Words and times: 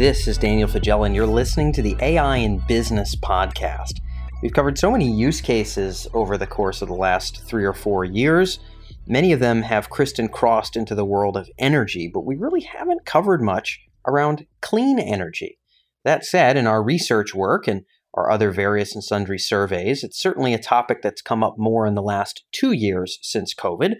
This 0.00 0.26
is 0.26 0.38
Daniel 0.38 0.66
Faggella, 0.66 1.04
and 1.04 1.14
you're 1.14 1.26
listening 1.26 1.74
to 1.74 1.82
the 1.82 1.94
AI 2.00 2.38
in 2.38 2.62
Business 2.66 3.14
podcast. 3.14 4.00
We've 4.42 4.54
covered 4.54 4.78
so 4.78 4.90
many 4.90 5.06
use 5.06 5.42
cases 5.42 6.08
over 6.14 6.38
the 6.38 6.46
course 6.46 6.80
of 6.80 6.88
the 6.88 6.94
last 6.94 7.44
three 7.44 7.66
or 7.66 7.74
four 7.74 8.06
years. 8.06 8.60
Many 9.06 9.30
of 9.32 9.40
them 9.40 9.60
have 9.60 9.90
Kristen 9.90 10.28
crossed 10.28 10.74
into 10.74 10.94
the 10.94 11.04
world 11.04 11.36
of 11.36 11.50
energy, 11.58 12.10
but 12.10 12.24
we 12.24 12.34
really 12.34 12.62
haven't 12.62 13.04
covered 13.04 13.42
much 13.42 13.78
around 14.06 14.46
clean 14.62 14.98
energy. 14.98 15.58
That 16.06 16.24
said, 16.24 16.56
in 16.56 16.66
our 16.66 16.82
research 16.82 17.34
work 17.34 17.68
and 17.68 17.82
our 18.14 18.30
other 18.30 18.52
various 18.52 18.94
and 18.94 19.04
sundry 19.04 19.38
surveys, 19.38 20.02
it's 20.02 20.18
certainly 20.18 20.54
a 20.54 20.58
topic 20.58 21.02
that's 21.02 21.20
come 21.20 21.44
up 21.44 21.56
more 21.58 21.84
in 21.84 21.94
the 21.94 22.00
last 22.00 22.44
two 22.52 22.72
years 22.72 23.18
since 23.20 23.52
COVID. 23.52 23.96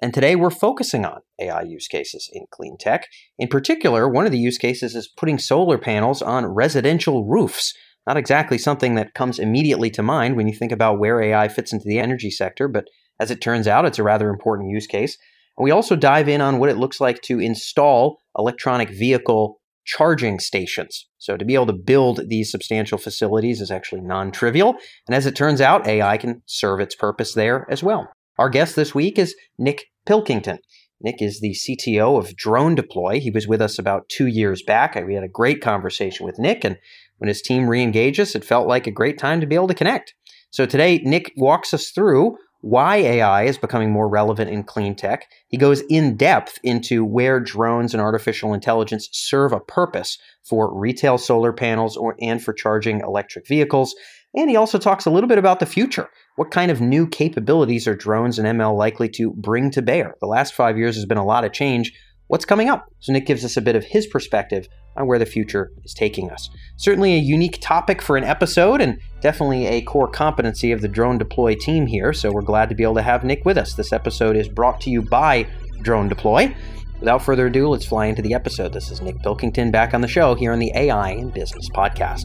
And 0.00 0.14
today 0.14 0.34
we're 0.36 0.50
focusing 0.50 1.04
on 1.04 1.20
AI 1.40 1.62
use 1.62 1.86
cases 1.86 2.28
in 2.32 2.46
clean 2.50 2.76
tech. 2.78 3.06
In 3.38 3.48
particular, 3.48 4.08
one 4.08 4.26
of 4.26 4.32
the 4.32 4.38
use 4.38 4.58
cases 4.58 4.94
is 4.94 5.12
putting 5.16 5.38
solar 5.38 5.78
panels 5.78 6.22
on 6.22 6.46
residential 6.46 7.24
roofs. 7.24 7.74
Not 8.06 8.16
exactly 8.16 8.58
something 8.58 8.94
that 8.96 9.14
comes 9.14 9.38
immediately 9.38 9.90
to 9.90 10.02
mind 10.02 10.36
when 10.36 10.48
you 10.48 10.54
think 10.54 10.72
about 10.72 10.98
where 10.98 11.22
AI 11.22 11.48
fits 11.48 11.72
into 11.72 11.84
the 11.86 11.98
energy 11.98 12.30
sector, 12.30 12.66
but 12.66 12.86
as 13.20 13.30
it 13.30 13.40
turns 13.40 13.68
out, 13.68 13.84
it's 13.84 13.98
a 13.98 14.02
rather 14.02 14.28
important 14.28 14.70
use 14.70 14.86
case. 14.86 15.16
And 15.56 15.64
we 15.64 15.70
also 15.70 15.94
dive 15.94 16.28
in 16.28 16.40
on 16.40 16.58
what 16.58 16.70
it 16.70 16.78
looks 16.78 17.00
like 17.00 17.22
to 17.22 17.38
install 17.38 18.18
electronic 18.36 18.90
vehicle 18.90 19.60
charging 19.84 20.40
stations. 20.40 21.06
So, 21.18 21.36
to 21.36 21.44
be 21.44 21.54
able 21.54 21.66
to 21.66 21.72
build 21.72 22.28
these 22.28 22.50
substantial 22.50 22.98
facilities 22.98 23.60
is 23.60 23.70
actually 23.70 24.00
non 24.00 24.32
trivial. 24.32 24.74
And 25.06 25.14
as 25.14 25.26
it 25.26 25.36
turns 25.36 25.60
out, 25.60 25.86
AI 25.86 26.16
can 26.16 26.42
serve 26.46 26.80
its 26.80 26.96
purpose 26.96 27.34
there 27.34 27.66
as 27.70 27.82
well. 27.82 28.08
Our 28.38 28.48
guest 28.48 28.74
this 28.74 28.94
week 28.94 29.18
is 29.18 29.36
Nick 29.58 29.84
Pilkington. 30.06 30.58
Nick 31.00 31.20
is 31.20 31.40
the 31.40 31.54
CTO 31.54 32.18
of 32.18 32.36
Drone 32.36 32.74
Deploy. 32.74 33.18
He 33.18 33.30
was 33.30 33.48
with 33.48 33.60
us 33.60 33.78
about 33.78 34.08
two 34.08 34.26
years 34.26 34.62
back. 34.62 34.94
We 34.94 35.14
had 35.14 35.24
a 35.24 35.28
great 35.28 35.60
conversation 35.60 36.24
with 36.24 36.38
Nick, 36.38 36.64
and 36.64 36.78
when 37.18 37.28
his 37.28 37.42
team 37.42 37.68
re 37.68 37.82
engaged 37.82 38.20
us, 38.20 38.34
it 38.34 38.44
felt 38.44 38.68
like 38.68 38.86
a 38.86 38.92
great 38.92 39.18
time 39.18 39.40
to 39.40 39.46
be 39.46 39.56
able 39.56 39.68
to 39.68 39.74
connect. 39.74 40.14
So 40.50 40.64
today, 40.66 40.98
Nick 40.98 41.32
walks 41.36 41.74
us 41.74 41.90
through 41.90 42.36
why 42.62 42.96
AI 42.96 43.42
is 43.42 43.58
becoming 43.58 43.90
more 43.90 44.08
relevant 44.08 44.48
in 44.48 44.62
clean 44.62 44.94
tech. 44.94 45.26
He 45.48 45.56
goes 45.56 45.82
in 45.90 46.16
depth 46.16 46.58
into 46.62 47.04
where 47.04 47.40
drones 47.40 47.92
and 47.92 48.00
artificial 48.00 48.54
intelligence 48.54 49.08
serve 49.10 49.52
a 49.52 49.58
purpose 49.58 50.16
for 50.44 50.72
retail 50.72 51.18
solar 51.18 51.52
panels 51.52 51.96
or, 51.96 52.14
and 52.20 52.42
for 52.42 52.52
charging 52.52 53.00
electric 53.00 53.48
vehicles. 53.48 53.94
And 54.34 54.48
he 54.48 54.56
also 54.56 54.78
talks 54.78 55.06
a 55.06 55.10
little 55.10 55.28
bit 55.28 55.38
about 55.38 55.58
the 55.58 55.66
future. 55.66 56.08
What 56.36 56.50
kind 56.50 56.70
of 56.70 56.80
new 56.80 57.06
capabilities 57.06 57.86
are 57.86 57.94
drones 57.94 58.38
and 58.38 58.48
ML 58.48 58.74
likely 58.74 59.06
to 59.10 59.34
bring 59.34 59.70
to 59.72 59.82
bear? 59.82 60.14
The 60.20 60.26
last 60.26 60.54
five 60.54 60.78
years 60.78 60.96
has 60.96 61.04
been 61.04 61.18
a 61.18 61.24
lot 61.24 61.44
of 61.44 61.52
change. 61.52 61.92
What's 62.28 62.46
coming 62.46 62.70
up? 62.70 62.86
So, 63.00 63.12
Nick 63.12 63.26
gives 63.26 63.44
us 63.44 63.58
a 63.58 63.60
bit 63.60 63.76
of 63.76 63.84
his 63.84 64.06
perspective 64.06 64.66
on 64.96 65.06
where 65.06 65.18
the 65.18 65.26
future 65.26 65.70
is 65.84 65.92
taking 65.92 66.30
us. 66.30 66.48
Certainly 66.78 67.12
a 67.12 67.18
unique 67.18 67.58
topic 67.60 68.00
for 68.00 68.16
an 68.16 68.24
episode 68.24 68.80
and 68.80 68.98
definitely 69.20 69.66
a 69.66 69.82
core 69.82 70.08
competency 70.08 70.72
of 70.72 70.80
the 70.80 70.88
Drone 70.88 71.18
Deploy 71.18 71.54
team 71.54 71.86
here. 71.86 72.14
So, 72.14 72.32
we're 72.32 72.40
glad 72.40 72.70
to 72.70 72.74
be 72.74 72.82
able 72.82 72.94
to 72.94 73.02
have 73.02 73.24
Nick 73.24 73.44
with 73.44 73.58
us. 73.58 73.74
This 73.74 73.92
episode 73.92 74.34
is 74.34 74.48
brought 74.48 74.80
to 74.82 74.90
you 74.90 75.02
by 75.02 75.46
Drone 75.82 76.08
Deploy. 76.08 76.56
Without 76.98 77.22
further 77.22 77.48
ado, 77.48 77.68
let's 77.68 77.84
fly 77.84 78.06
into 78.06 78.22
the 78.22 78.32
episode. 78.32 78.72
This 78.72 78.90
is 78.90 79.02
Nick 79.02 79.18
Pilkington 79.18 79.70
back 79.70 79.92
on 79.92 80.00
the 80.00 80.08
show 80.08 80.34
here 80.34 80.52
on 80.52 80.60
the 80.60 80.72
AI 80.74 81.10
in 81.10 81.28
Business 81.28 81.68
podcast. 81.74 82.24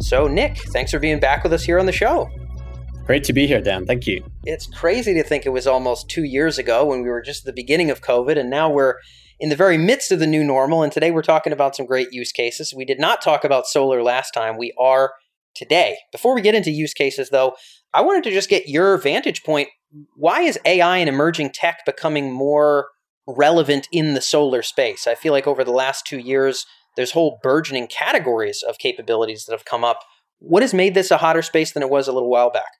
So, 0.00 0.28
Nick, 0.28 0.58
thanks 0.72 0.90
for 0.92 0.98
being 0.98 1.18
back 1.18 1.42
with 1.42 1.52
us 1.52 1.64
here 1.64 1.78
on 1.78 1.86
the 1.86 1.92
show. 1.92 2.30
Great 3.04 3.24
to 3.24 3.32
be 3.32 3.46
here, 3.46 3.60
Dan. 3.60 3.86
Thank 3.86 4.06
you. 4.06 4.24
It's 4.44 4.66
crazy 4.66 5.14
to 5.14 5.22
think 5.22 5.46
it 5.46 5.50
was 5.50 5.66
almost 5.66 6.08
two 6.08 6.24
years 6.24 6.58
ago 6.58 6.84
when 6.84 7.02
we 7.02 7.08
were 7.08 7.22
just 7.22 7.42
at 7.42 7.46
the 7.46 7.62
beginning 7.62 7.90
of 7.90 8.02
COVID, 8.02 8.38
and 8.38 8.50
now 8.50 8.70
we're 8.70 8.96
in 9.40 9.48
the 9.48 9.56
very 9.56 9.78
midst 9.78 10.12
of 10.12 10.18
the 10.18 10.26
new 10.26 10.44
normal. 10.44 10.82
And 10.82 10.92
today 10.92 11.10
we're 11.10 11.22
talking 11.22 11.52
about 11.52 11.74
some 11.74 11.86
great 11.86 12.08
use 12.12 12.32
cases. 12.32 12.74
We 12.76 12.84
did 12.84 13.00
not 13.00 13.22
talk 13.22 13.44
about 13.44 13.66
solar 13.66 14.02
last 14.02 14.32
time. 14.32 14.56
We 14.56 14.74
are 14.78 15.12
today. 15.54 15.96
Before 16.12 16.34
we 16.34 16.42
get 16.42 16.54
into 16.54 16.70
use 16.70 16.94
cases, 16.94 17.30
though, 17.30 17.54
I 17.94 18.02
wanted 18.02 18.24
to 18.24 18.30
just 18.30 18.50
get 18.50 18.68
your 18.68 18.98
vantage 18.98 19.42
point. 19.42 19.68
Why 20.14 20.42
is 20.42 20.58
AI 20.64 20.98
and 20.98 21.08
emerging 21.08 21.52
tech 21.54 21.84
becoming 21.86 22.32
more 22.32 22.88
relevant 23.26 23.88
in 23.90 24.14
the 24.14 24.20
solar 24.20 24.62
space? 24.62 25.06
I 25.06 25.14
feel 25.14 25.32
like 25.32 25.46
over 25.46 25.64
the 25.64 25.70
last 25.70 26.06
two 26.06 26.18
years, 26.18 26.66
there's 26.98 27.12
whole 27.12 27.38
burgeoning 27.44 27.86
categories 27.86 28.64
of 28.68 28.78
capabilities 28.78 29.44
that 29.44 29.52
have 29.52 29.64
come 29.64 29.84
up. 29.84 30.00
What 30.40 30.64
has 30.64 30.74
made 30.74 30.94
this 30.94 31.12
a 31.12 31.16
hotter 31.16 31.42
space 31.42 31.72
than 31.72 31.82
it 31.82 31.88
was 31.88 32.08
a 32.08 32.12
little 32.12 32.28
while 32.28 32.50
back? 32.50 32.72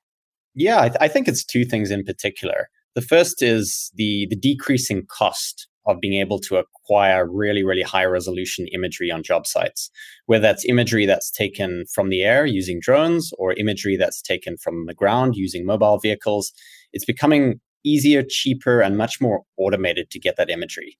Yeah, 0.56 0.80
I, 0.80 0.88
th- 0.88 0.98
I 1.00 1.06
think 1.06 1.28
it's 1.28 1.44
two 1.44 1.64
things 1.64 1.92
in 1.92 2.04
particular. 2.04 2.68
The 2.96 3.00
first 3.00 3.42
is 3.42 3.92
the 3.94 4.26
the 4.28 4.34
decreasing 4.34 5.06
cost 5.06 5.68
of 5.86 6.00
being 6.00 6.20
able 6.20 6.40
to 6.40 6.56
acquire 6.56 7.30
really, 7.30 7.62
really 7.62 7.82
high 7.82 8.04
resolution 8.04 8.66
imagery 8.72 9.10
on 9.10 9.22
job 9.22 9.46
sites, 9.46 9.88
whether 10.26 10.42
that's 10.42 10.64
imagery 10.64 11.06
that's 11.06 11.30
taken 11.30 11.84
from 11.94 12.10
the 12.10 12.22
air 12.22 12.44
using 12.44 12.80
drones 12.82 13.32
or 13.38 13.52
imagery 13.52 13.96
that's 13.96 14.20
taken 14.20 14.56
from 14.56 14.86
the 14.86 14.94
ground 14.94 15.36
using 15.36 15.64
mobile 15.64 15.98
vehicles. 15.98 16.52
It's 16.92 17.04
becoming 17.04 17.60
easier, 17.84 18.24
cheaper, 18.28 18.80
and 18.80 18.98
much 18.98 19.20
more 19.20 19.42
automated 19.56 20.10
to 20.10 20.18
get 20.18 20.36
that 20.36 20.50
imagery. 20.50 20.98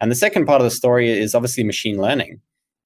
And 0.00 0.10
the 0.10 0.16
second 0.16 0.46
part 0.46 0.60
of 0.60 0.64
the 0.64 0.70
story 0.70 1.08
is 1.08 1.32
obviously 1.32 1.62
machine 1.62 1.98
learning 1.98 2.40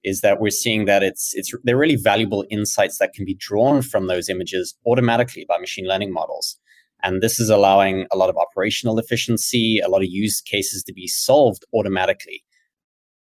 is 0.05 0.21
that 0.21 0.41
we're 0.41 0.51
seeing 0.51 0.87
that 0.87 1.03
it's 1.03 1.33
it's 1.35 1.53
they're 1.65 1.77
really 1.77 1.97
valuable 1.97 2.45
insights 2.51 2.99
that 2.99 3.13
can 3.13 3.25
be 3.25 3.35
drawn 3.35 3.83
from 3.83 4.07
those 4.07 4.29
images 4.29 4.75
automatically 4.87 5.45
by 5.49 5.59
machine 5.59 5.87
learning 5.87 6.13
models. 6.13 6.59
And 7.03 7.23
this 7.23 7.41
is 7.41 7.49
allowing 7.49 8.07
a 8.13 8.17
lot 8.17 8.29
of 8.29 8.37
operational 8.37 8.99
efficiency, 8.99 9.81
a 9.81 9.89
lot 9.89 10.03
of 10.03 10.09
use 10.11 10.41
cases 10.41 10.83
to 10.85 10.93
be 10.93 11.07
solved 11.07 11.65
automatically 11.75 12.45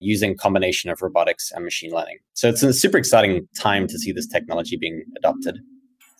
using 0.00 0.36
combination 0.36 0.90
of 0.90 1.02
robotics 1.02 1.50
and 1.52 1.64
machine 1.64 1.90
learning. 1.90 2.18
So 2.34 2.48
it's 2.48 2.62
a 2.62 2.72
super 2.72 2.98
exciting 2.98 3.48
time 3.56 3.86
to 3.86 3.98
see 3.98 4.12
this 4.12 4.26
technology 4.26 4.76
being 4.76 5.04
adopted. 5.16 5.58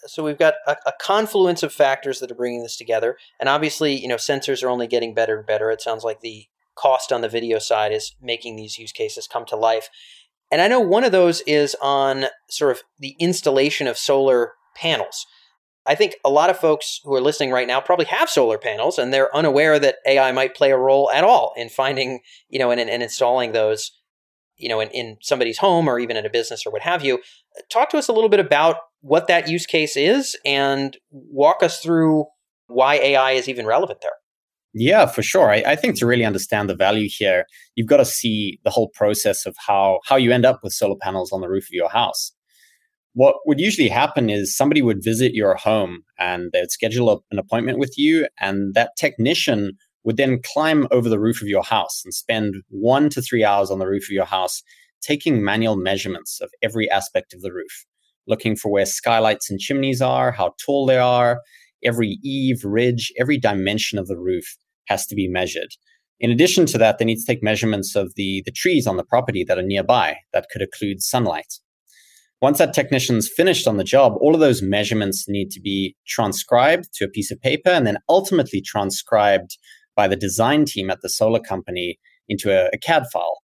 So 0.07 0.23
we've 0.23 0.39
got 0.39 0.55
a, 0.67 0.77
a, 0.87 0.93
confluence 1.01 1.63
of 1.63 1.73
factors 1.73 2.21
that 2.21 2.31
are 2.31 2.37
bringing 2.37 2.63
this 2.63 2.77
together, 2.77 3.17
and 3.41 3.49
obviously, 3.49 4.01
you 4.01 4.07
know, 4.07 4.17
sensors 4.17 4.63
are 4.63 4.69
only 4.69 4.87
getting 4.87 5.15
better 5.15 5.37
and 5.37 5.47
better. 5.47 5.71
It 5.71 5.81
sounds 5.81 6.05
like 6.05 6.21
the 6.21 6.47
cost 6.77 7.11
on 7.11 7.23
the 7.23 7.29
video 7.29 7.59
side 7.59 7.91
is 7.91 8.15
making 8.23 8.55
these 8.55 8.79
use 8.79 8.93
cases 8.93 9.27
come 9.27 9.45
to 9.47 9.57
life. 9.57 9.89
And 10.51 10.61
I 10.61 10.69
know 10.69 10.81
one 10.81 11.05
of 11.05 11.13
those 11.13 11.41
is 11.47 11.77
on 11.83 12.27
sort 12.49 12.73
of 12.73 12.83
the 12.99 13.17
installation 13.19 13.87
of 13.87 13.99
solar 13.99 14.53
panels. 14.77 15.27
I 15.87 15.95
think 15.95 16.17
a 16.25 16.31
lot 16.31 16.51
of 16.51 16.59
folks 16.59 17.01
who 17.05 17.15
are 17.15 17.21
listening 17.21 17.53
right 17.53 17.67
now 17.67 17.81
probably 17.81 18.07
have 18.07 18.29
solar 18.29 18.59
panels 18.59 18.99
and 18.99 19.13
they're 19.13 19.35
unaware 19.35 19.79
that 19.79 19.97
AI 20.07 20.33
might 20.33 20.57
play 20.57 20.73
a 20.73 20.77
role 20.77 21.11
at 21.11 21.25
all 21.25 21.53
in 21.57 21.69
finding, 21.69 22.21
you 22.49 22.59
know, 22.59 22.71
and, 22.71 22.81
and 22.81 23.03
installing 23.03 23.53
those, 23.53 23.93
you 24.57 24.69
know, 24.69 24.81
in, 24.81 24.89
in 24.91 25.17
somebody's 25.23 25.59
home 25.59 25.89
or 25.89 25.99
even 25.99 26.17
in 26.17 26.27
a 26.27 26.31
business 26.31 26.67
or 26.67 26.73
what 26.73 26.83
have 26.83 27.05
you. 27.05 27.21
Talk 27.71 27.91
to 27.91 27.99
us 27.99 28.09
a 28.09 28.13
little 28.13 28.29
bit 28.29 28.41
about 28.41 28.77
what 29.01 29.29
that 29.29 29.49
use 29.49 29.67
case 29.67 29.97
is 29.97 30.37
and 30.45 30.97
walk 31.11 31.63
us 31.63 31.81
through 31.81 32.25
why 32.67 32.97
AI 32.97 33.33
is 33.33 33.49
even 33.49 33.67
relevant 33.67 34.01
there. 34.03 34.11
Yeah, 34.79 35.07
for 35.07 35.23
sure. 35.23 35.51
I, 35.51 35.63
I, 35.69 35.75
think 35.75 35.97
to 35.97 36.07
really 36.07 36.27
understand 36.27 36.69
the 36.69 36.77
value 36.77 37.09
here, 37.11 37.47
you've 37.77 37.87
got 37.87 37.97
to 37.97 38.05
see 38.05 38.61
the 38.63 38.69
whole 38.69 38.91
process 38.91 39.47
of 39.47 39.57
how 39.67 40.01
how 40.05 40.17
you 40.17 40.33
end 40.33 40.45
up 40.45 40.61
with 40.63 40.75
solar 40.75 40.97
panels 41.01 41.33
on 41.33 41.41
the 41.41 41.49
roof 41.49 41.65
of 41.65 41.73
your 41.73 41.89
house. 41.89 42.33
What 43.15 43.37
would 43.47 43.59
usually 43.59 43.89
happen 43.89 44.29
is 44.29 44.55
somebody 44.55 44.83
would 44.83 45.03
visit 45.03 45.33
your 45.33 45.55
home 45.55 46.03
and 46.19 46.51
they'd 46.53 46.71
schedule 46.71 47.25
an 47.31 47.39
appointment 47.39 47.79
with 47.79 47.95
you, 47.97 48.29
and 48.39 48.75
that 48.75 48.91
technician 48.99 49.79
would 50.05 50.19
then 50.19 50.41
climb 50.45 50.87
over 50.91 51.09
the 51.09 51.19
roof 51.19 51.41
of 51.41 51.49
your 51.49 51.65
house 51.65 52.03
and 52.05 52.13
spend 52.13 52.57
one 52.69 53.09
to 53.09 53.23
three 53.23 53.45
hours 53.45 53.71
on 53.71 53.79
the 53.79 53.89
roof 53.89 54.05
of 54.05 54.13
your 54.13 54.27
house 54.27 54.63
taking 55.01 55.43
manual 55.43 55.77
measurements 55.77 56.39
of 56.43 56.51
every 56.63 56.91
aspect 56.91 57.33
of 57.33 57.41
the 57.41 57.51
roof, 57.51 57.87
looking 58.27 58.55
for 58.55 58.71
where 58.71 58.85
skylights 58.85 59.49
and 59.49 59.59
chimneys 59.59 60.03
are, 60.03 60.33
how 60.33 60.53
tall 60.63 60.85
they 60.85 60.99
are, 60.99 61.41
every 61.83 62.19
eave, 62.23 62.63
ridge, 62.63 63.11
every 63.19 63.39
dimension 63.39 63.99
of 63.99 64.07
the 64.07 64.19
roof 64.19 64.59
has 64.89 65.07
to 65.07 65.15
be 65.15 65.29
measured. 65.29 65.75
In 66.19 66.31
addition 66.31 66.65
to 66.67 66.79
that, 66.79 66.99
they 66.99 67.05
need 67.05 67.19
to 67.19 67.27
take 67.27 67.43
measurements 67.43 67.95
of 67.95 68.15
the, 68.17 68.43
the 68.47 68.53
trees 68.53 68.87
on 68.87 68.97
the 68.97 69.05
property 69.05 69.45
that 69.45 69.59
are 69.59 69.63
nearby 69.63 70.17
that 70.33 70.47
could 70.51 70.63
occlude 70.63 71.01
sunlight. 71.01 71.55
Once 72.41 72.59
that 72.59 72.75
technician's 72.75 73.29
finished 73.29 73.67
on 73.67 73.77
the 73.77 73.85
job, 73.85 74.15
all 74.21 74.35
of 74.35 74.41
those 74.41 74.63
measurements 74.63 75.27
need 75.29 75.51
to 75.51 75.61
be 75.61 75.97
transcribed 76.07 76.93
to 76.93 77.05
a 77.05 77.09
piece 77.09 77.31
of 77.31 77.41
paper 77.41 77.71
and 77.71 77.87
then 77.87 77.99
ultimately 78.09 78.61
transcribed 78.61 79.57
by 79.95 80.07
the 80.07 80.17
design 80.17 80.65
team 80.65 80.91
at 80.91 81.01
the 81.01 81.09
solar 81.09 81.41
company 81.41 81.99
into 82.29 82.51
a, 82.51 82.69
a 82.73 82.79
CAD 82.79 83.05
file. 83.13 83.43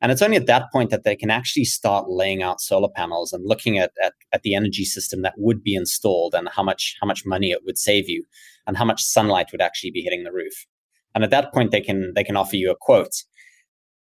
And 0.00 0.12
it's 0.12 0.22
only 0.22 0.36
at 0.36 0.46
that 0.46 0.70
point 0.72 0.90
that 0.90 1.02
they 1.02 1.16
can 1.16 1.30
actually 1.30 1.64
start 1.64 2.08
laying 2.08 2.40
out 2.40 2.60
solar 2.60 2.88
panels 2.88 3.32
and 3.32 3.44
looking 3.44 3.78
at, 3.78 3.90
at, 4.02 4.12
at, 4.32 4.42
the 4.42 4.54
energy 4.54 4.84
system 4.84 5.22
that 5.22 5.34
would 5.36 5.64
be 5.64 5.74
installed 5.74 6.34
and 6.34 6.48
how 6.48 6.62
much, 6.62 6.96
how 7.00 7.06
much 7.08 7.26
money 7.26 7.50
it 7.50 7.64
would 7.64 7.78
save 7.78 8.08
you 8.08 8.24
and 8.68 8.76
how 8.76 8.84
much 8.84 9.02
sunlight 9.02 9.50
would 9.50 9.60
actually 9.60 9.90
be 9.90 10.02
hitting 10.02 10.22
the 10.22 10.32
roof. 10.32 10.66
And 11.14 11.24
at 11.24 11.30
that 11.30 11.52
point, 11.52 11.70
they 11.70 11.80
can 11.80 12.12
they 12.14 12.24
can 12.24 12.36
offer 12.36 12.56
you 12.56 12.70
a 12.70 12.76
quote. 12.80 13.24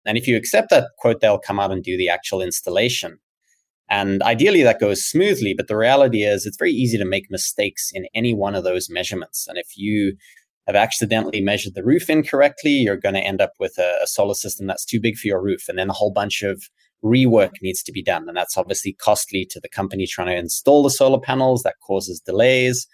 And 0.07 0.17
if 0.17 0.27
you 0.27 0.37
accept 0.37 0.71
that 0.71 0.89
quote, 0.99 1.21
they'll 1.21 1.39
come 1.39 1.61
out 1.61 1.73
and 1.73 1.83
do 1.83 1.97
the 1.97 2.09
actual 2.09 2.41
installation. 2.41 3.19
And 3.89 4.23
ideally, 4.23 4.63
that 4.63 4.81
goes 4.81 5.05
smoothly. 5.05 5.53
But 5.53 5.67
the 5.67 5.77
reality 5.77 6.23
is, 6.23 6.47
it's 6.47 6.57
very 6.57 6.73
easy 6.73 6.97
to 6.99 7.05
make 7.05 7.27
mistakes 7.31 7.91
in 7.93 8.07
any 8.15 8.33
one 8.35 8.55
of 8.55 8.65
those 8.65 8.89
measurements. 8.89 9.47
And 9.49 9.59
if 9.59 9.77
you 9.77 10.17
have 10.67 10.77
accidentally 10.77 11.41
measured 11.41 11.75
the 11.75 11.85
roof 11.85 12.09
incorrectly, 12.09 12.71
you're 12.71 12.97
going 12.97 13.17
to 13.17 13.21
end 13.21 13.41
up 13.41 13.53
with 13.59 13.77
a, 13.79 13.99
a 14.03 14.07
solar 14.07 14.35
system 14.35 14.67
that's 14.67 14.85
too 14.85 15.01
big 15.01 15.17
for 15.17 15.27
your 15.27 15.43
roof. 15.43 15.69
And 15.69 15.79
then 15.79 15.91
a 15.91 15.95
whole 15.95 16.13
bunch 16.13 16.43
of 16.43 16.63
rework 17.05 17.53
needs 17.63 17.83
to 17.83 17.93
be 17.93 18.03
done. 18.03 18.29
And 18.29 18.37
that's 18.37 18.57
obviously 18.57 18.93
costly 18.93 19.47
to 19.51 19.61
the 19.61 19.69
company 19.69 20.07
trying 20.07 20.29
to 20.29 20.37
install 20.37 20.83
the 20.83 20.91
solar 20.91 21.21
panels. 21.21 21.63
That 21.63 21.77
causes 21.85 22.21
delays. 22.21 22.87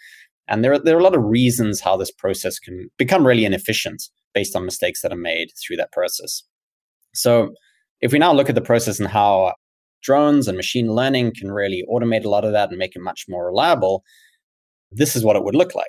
And 0.49 0.65
there 0.65 0.73
are, 0.73 0.79
there 0.79 0.97
are 0.97 1.01
a 1.01 1.05
lot 1.05 1.17
of 1.17 1.25
reasons 1.25 1.81
how 1.81 1.97
this 1.97 2.11
process 2.11 2.59
can 2.59 2.89
become 2.99 3.27
really 3.27 3.45
inefficient 3.45 4.03
based 4.33 4.55
on 4.55 4.65
mistakes 4.65 5.03
that 5.03 5.13
are 5.13 5.17
made 5.17 5.49
through 5.61 5.77
that 5.77 5.93
process. 5.93 6.43
So 7.15 7.53
if 8.01 8.13
we 8.13 8.19
now 8.19 8.33
look 8.33 8.49
at 8.49 8.55
the 8.55 8.61
process 8.61 9.01
and 9.01 9.09
how 9.09 9.55
drones 10.03 10.47
and 10.47 10.57
machine 10.57 10.93
learning 10.95 11.33
can 11.35 11.51
really 11.51 11.85
automate 11.91 12.25
a 12.25 12.29
lot 12.29 12.45
of 12.45 12.53
that 12.53 12.69
and 12.69 12.79
make 12.79 12.95
it 12.95 13.03
much 13.03 13.25
more 13.29 13.47
reliable, 13.47 14.05
this 14.93 15.17
is 15.17 15.25
what 15.25 15.37
it 15.37 15.43
would 15.43 15.57
look 15.57 15.75
like. 15.75 15.87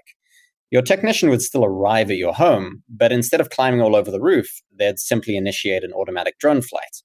Your 0.71 0.81
technician 0.81 1.29
would 1.29 1.41
still 1.41 1.63
arrive 1.63 2.09
at 2.11 2.17
your 2.17 2.33
home, 2.33 2.83
but 2.89 3.11
instead 3.11 3.39
of 3.39 3.49
climbing 3.49 3.81
all 3.81 3.95
over 3.95 4.11
the 4.11 4.19
roof, 4.19 4.49
they'd 4.77 4.99
simply 4.99 5.37
initiate 5.37 5.83
an 5.83 5.93
automatic 5.93 6.39
drone 6.39 6.61
flight. 6.61 7.03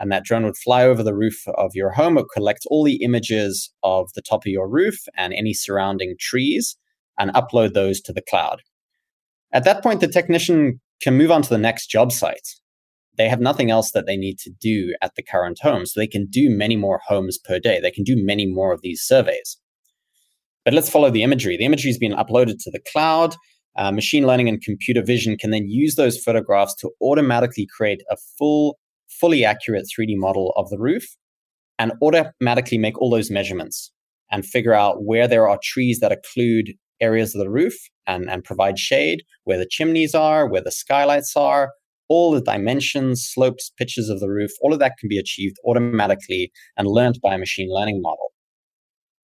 And 0.00 0.10
that 0.10 0.24
drone 0.24 0.44
would 0.44 0.56
fly 0.56 0.84
over 0.84 1.02
the 1.02 1.14
roof 1.14 1.46
of 1.56 1.72
your 1.74 1.90
home, 1.90 2.16
it 2.16 2.22
would 2.22 2.30
collect 2.34 2.66
all 2.70 2.82
the 2.82 3.02
images 3.02 3.70
of 3.84 4.10
the 4.14 4.22
top 4.22 4.44
of 4.44 4.50
your 4.50 4.68
roof 4.68 4.96
and 5.16 5.32
any 5.32 5.52
surrounding 5.52 6.16
trees 6.18 6.76
and 7.18 7.30
upload 7.34 7.74
those 7.74 8.00
to 8.00 8.12
the 8.12 8.22
cloud. 8.22 8.62
At 9.52 9.64
that 9.64 9.82
point, 9.82 10.00
the 10.00 10.08
technician 10.08 10.80
can 11.02 11.16
move 11.16 11.30
on 11.30 11.42
to 11.42 11.48
the 11.50 11.58
next 11.58 11.88
job 11.88 12.12
site. 12.12 12.48
They 13.18 13.28
have 13.28 13.40
nothing 13.40 13.70
else 13.70 13.92
that 13.92 14.06
they 14.06 14.16
need 14.16 14.38
to 14.38 14.50
do 14.50 14.94
at 15.02 15.14
the 15.16 15.22
current 15.22 15.58
home, 15.60 15.84
so 15.84 16.00
they 16.00 16.06
can 16.06 16.26
do 16.26 16.48
many 16.48 16.76
more 16.76 17.00
homes 17.06 17.38
per 17.38 17.58
day. 17.58 17.78
They 17.78 17.90
can 17.90 18.04
do 18.04 18.16
many 18.16 18.46
more 18.46 18.72
of 18.72 18.80
these 18.82 19.02
surveys. 19.02 19.58
But 20.64 20.74
let's 20.74 20.90
follow 20.90 21.10
the 21.10 21.22
imagery. 21.22 21.56
The 21.56 21.64
imagery 21.64 21.90
has 21.90 21.98
been 21.98 22.12
uploaded 22.12 22.56
to 22.60 22.70
the 22.70 22.80
cloud. 22.92 23.34
Uh, 23.76 23.92
machine 23.92 24.26
learning 24.26 24.48
and 24.48 24.62
computer 24.62 25.02
vision 25.02 25.36
can 25.36 25.50
then 25.50 25.68
use 25.68 25.94
those 25.94 26.22
photographs 26.22 26.74
to 26.76 26.90
automatically 27.02 27.66
create 27.76 28.02
a 28.10 28.16
full, 28.38 28.78
fully 29.20 29.44
accurate 29.44 29.86
3D 29.86 30.16
model 30.16 30.52
of 30.56 30.68
the 30.70 30.78
roof 30.78 31.04
and 31.78 31.92
automatically 32.02 32.78
make 32.78 33.00
all 33.00 33.10
those 33.10 33.30
measurements 33.30 33.90
and 34.30 34.46
figure 34.46 34.74
out 34.74 35.04
where 35.04 35.26
there 35.26 35.48
are 35.48 35.58
trees 35.62 36.00
that 36.00 36.12
occlude 36.12 36.76
areas 37.00 37.34
of 37.34 37.40
the 37.40 37.50
roof 37.50 37.74
and, 38.06 38.30
and 38.30 38.44
provide 38.44 38.78
shade, 38.78 39.22
where 39.44 39.58
the 39.58 39.66
chimneys 39.68 40.14
are, 40.14 40.48
where 40.48 40.62
the 40.62 40.70
skylights 40.70 41.34
are, 41.36 41.72
all 42.08 42.32
the 42.32 42.42
dimensions, 42.42 43.24
slopes, 43.24 43.72
pitches 43.78 44.08
of 44.08 44.20
the 44.20 44.28
roof, 44.28 44.50
all 44.62 44.72
of 44.72 44.78
that 44.80 44.98
can 44.98 45.08
be 45.08 45.18
achieved 45.18 45.56
automatically 45.64 46.52
and 46.76 46.88
learned 46.88 47.18
by 47.22 47.34
a 47.34 47.38
machine 47.38 47.72
learning 47.72 48.02
model. 48.02 48.32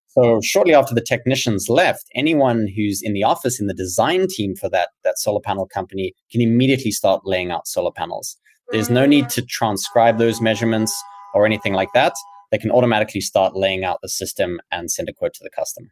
So 0.08 0.40
shortly 0.42 0.72
after 0.72 0.94
the 0.94 1.02
technicians 1.02 1.68
left, 1.68 2.06
anyone 2.14 2.68
who's 2.74 3.02
in 3.02 3.12
the 3.12 3.24
office 3.24 3.60
in 3.60 3.66
the 3.66 3.74
design 3.74 4.28
team 4.30 4.54
for 4.54 4.70
that, 4.70 4.90
that 5.04 5.18
solar 5.18 5.40
panel 5.40 5.66
company 5.66 6.14
can 6.32 6.40
immediately 6.40 6.90
start 6.90 7.22
laying 7.26 7.50
out 7.50 7.66
solar 7.66 7.92
panels. 7.92 8.38
There's 8.70 8.90
no 8.90 9.06
need 9.06 9.28
to 9.30 9.42
transcribe 9.42 10.18
those 10.18 10.40
measurements 10.40 10.94
or 11.34 11.46
anything 11.46 11.72
like 11.72 11.92
that. 11.94 12.14
They 12.50 12.58
can 12.58 12.70
automatically 12.70 13.20
start 13.20 13.56
laying 13.56 13.84
out 13.84 13.98
the 14.02 14.08
system 14.08 14.60
and 14.70 14.90
send 14.90 15.08
a 15.08 15.12
quote 15.12 15.34
to 15.34 15.44
the 15.44 15.50
customer. 15.50 15.88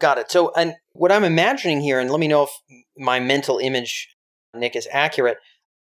Got 0.00 0.18
it. 0.18 0.30
So, 0.30 0.52
and 0.54 0.74
what 0.92 1.12
I'm 1.12 1.24
imagining 1.24 1.80
here, 1.80 2.00
and 2.00 2.10
let 2.10 2.20
me 2.20 2.28
know 2.28 2.44
if 2.44 2.50
my 2.96 3.20
mental 3.20 3.58
image, 3.58 4.08
Nick, 4.54 4.74
is 4.76 4.88
accurate. 4.90 5.38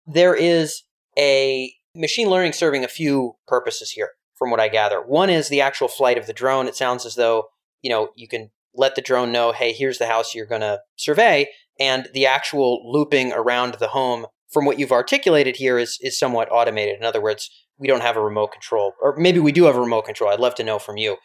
There 0.07 0.35
is 0.35 0.83
a 1.17 1.73
machine 1.95 2.29
learning 2.29 2.53
serving 2.53 2.85
a 2.85 2.89
few 2.89 3.37
purposes 3.47 3.93
here, 3.93 4.11
from 4.35 4.51
what 4.51 4.61
I 4.61 4.69
gather. 4.69 5.01
One 5.01 5.31
is 5.31 5.49
the 5.49 5.61
actual 5.61 5.89
flight 5.89 6.19
of 6.19 6.27
the 6.27 6.33
drone. 6.33 6.67
It 6.67 6.75
sounds 6.75 7.07
as 7.07 7.15
though, 7.15 7.45
you 7.83 7.91
know, 7.91 8.11
you 8.17 8.27
can 8.27 8.51
let 8.75 8.97
the 8.97 9.03
drone 9.03 9.31
know, 9.31 9.53
hey, 9.53 9.73
here's 9.73 9.99
the 9.99 10.07
house 10.07 10.35
you're 10.35 10.47
going 10.47 10.61
to 10.61 10.81
survey. 10.97 11.49
And 11.79 12.09
the 12.13 12.27
actual 12.27 12.91
looping 12.93 13.33
around 13.33 13.75
the 13.75 13.89
home, 13.89 14.27
from 14.55 14.65
what 14.65 14.79
you've 14.79 14.93
articulated 14.93 15.57
here, 15.57 15.79
is, 15.79 15.99
is 16.01 16.19
somewhat 16.19 16.49
automated. 16.51 16.97
In 16.97 17.05
other 17.05 17.21
words, 17.21 17.51
we 17.77 17.89
don't 17.89 18.03
have 18.03 18.17
a 18.17 18.23
remote 18.23 18.53
control, 18.53 18.95
or 19.03 19.17
maybe 19.19 19.41
we 19.41 19.53
do 19.53 19.65
have 19.65 19.77
a 19.77 19.81
remote 19.81 20.07
control. 20.07 20.31
I'd 20.31 20.41
love 20.41 20.55
to 20.55 20.65
know 20.65 20.79
from 20.79 20.97
you. 20.97 21.17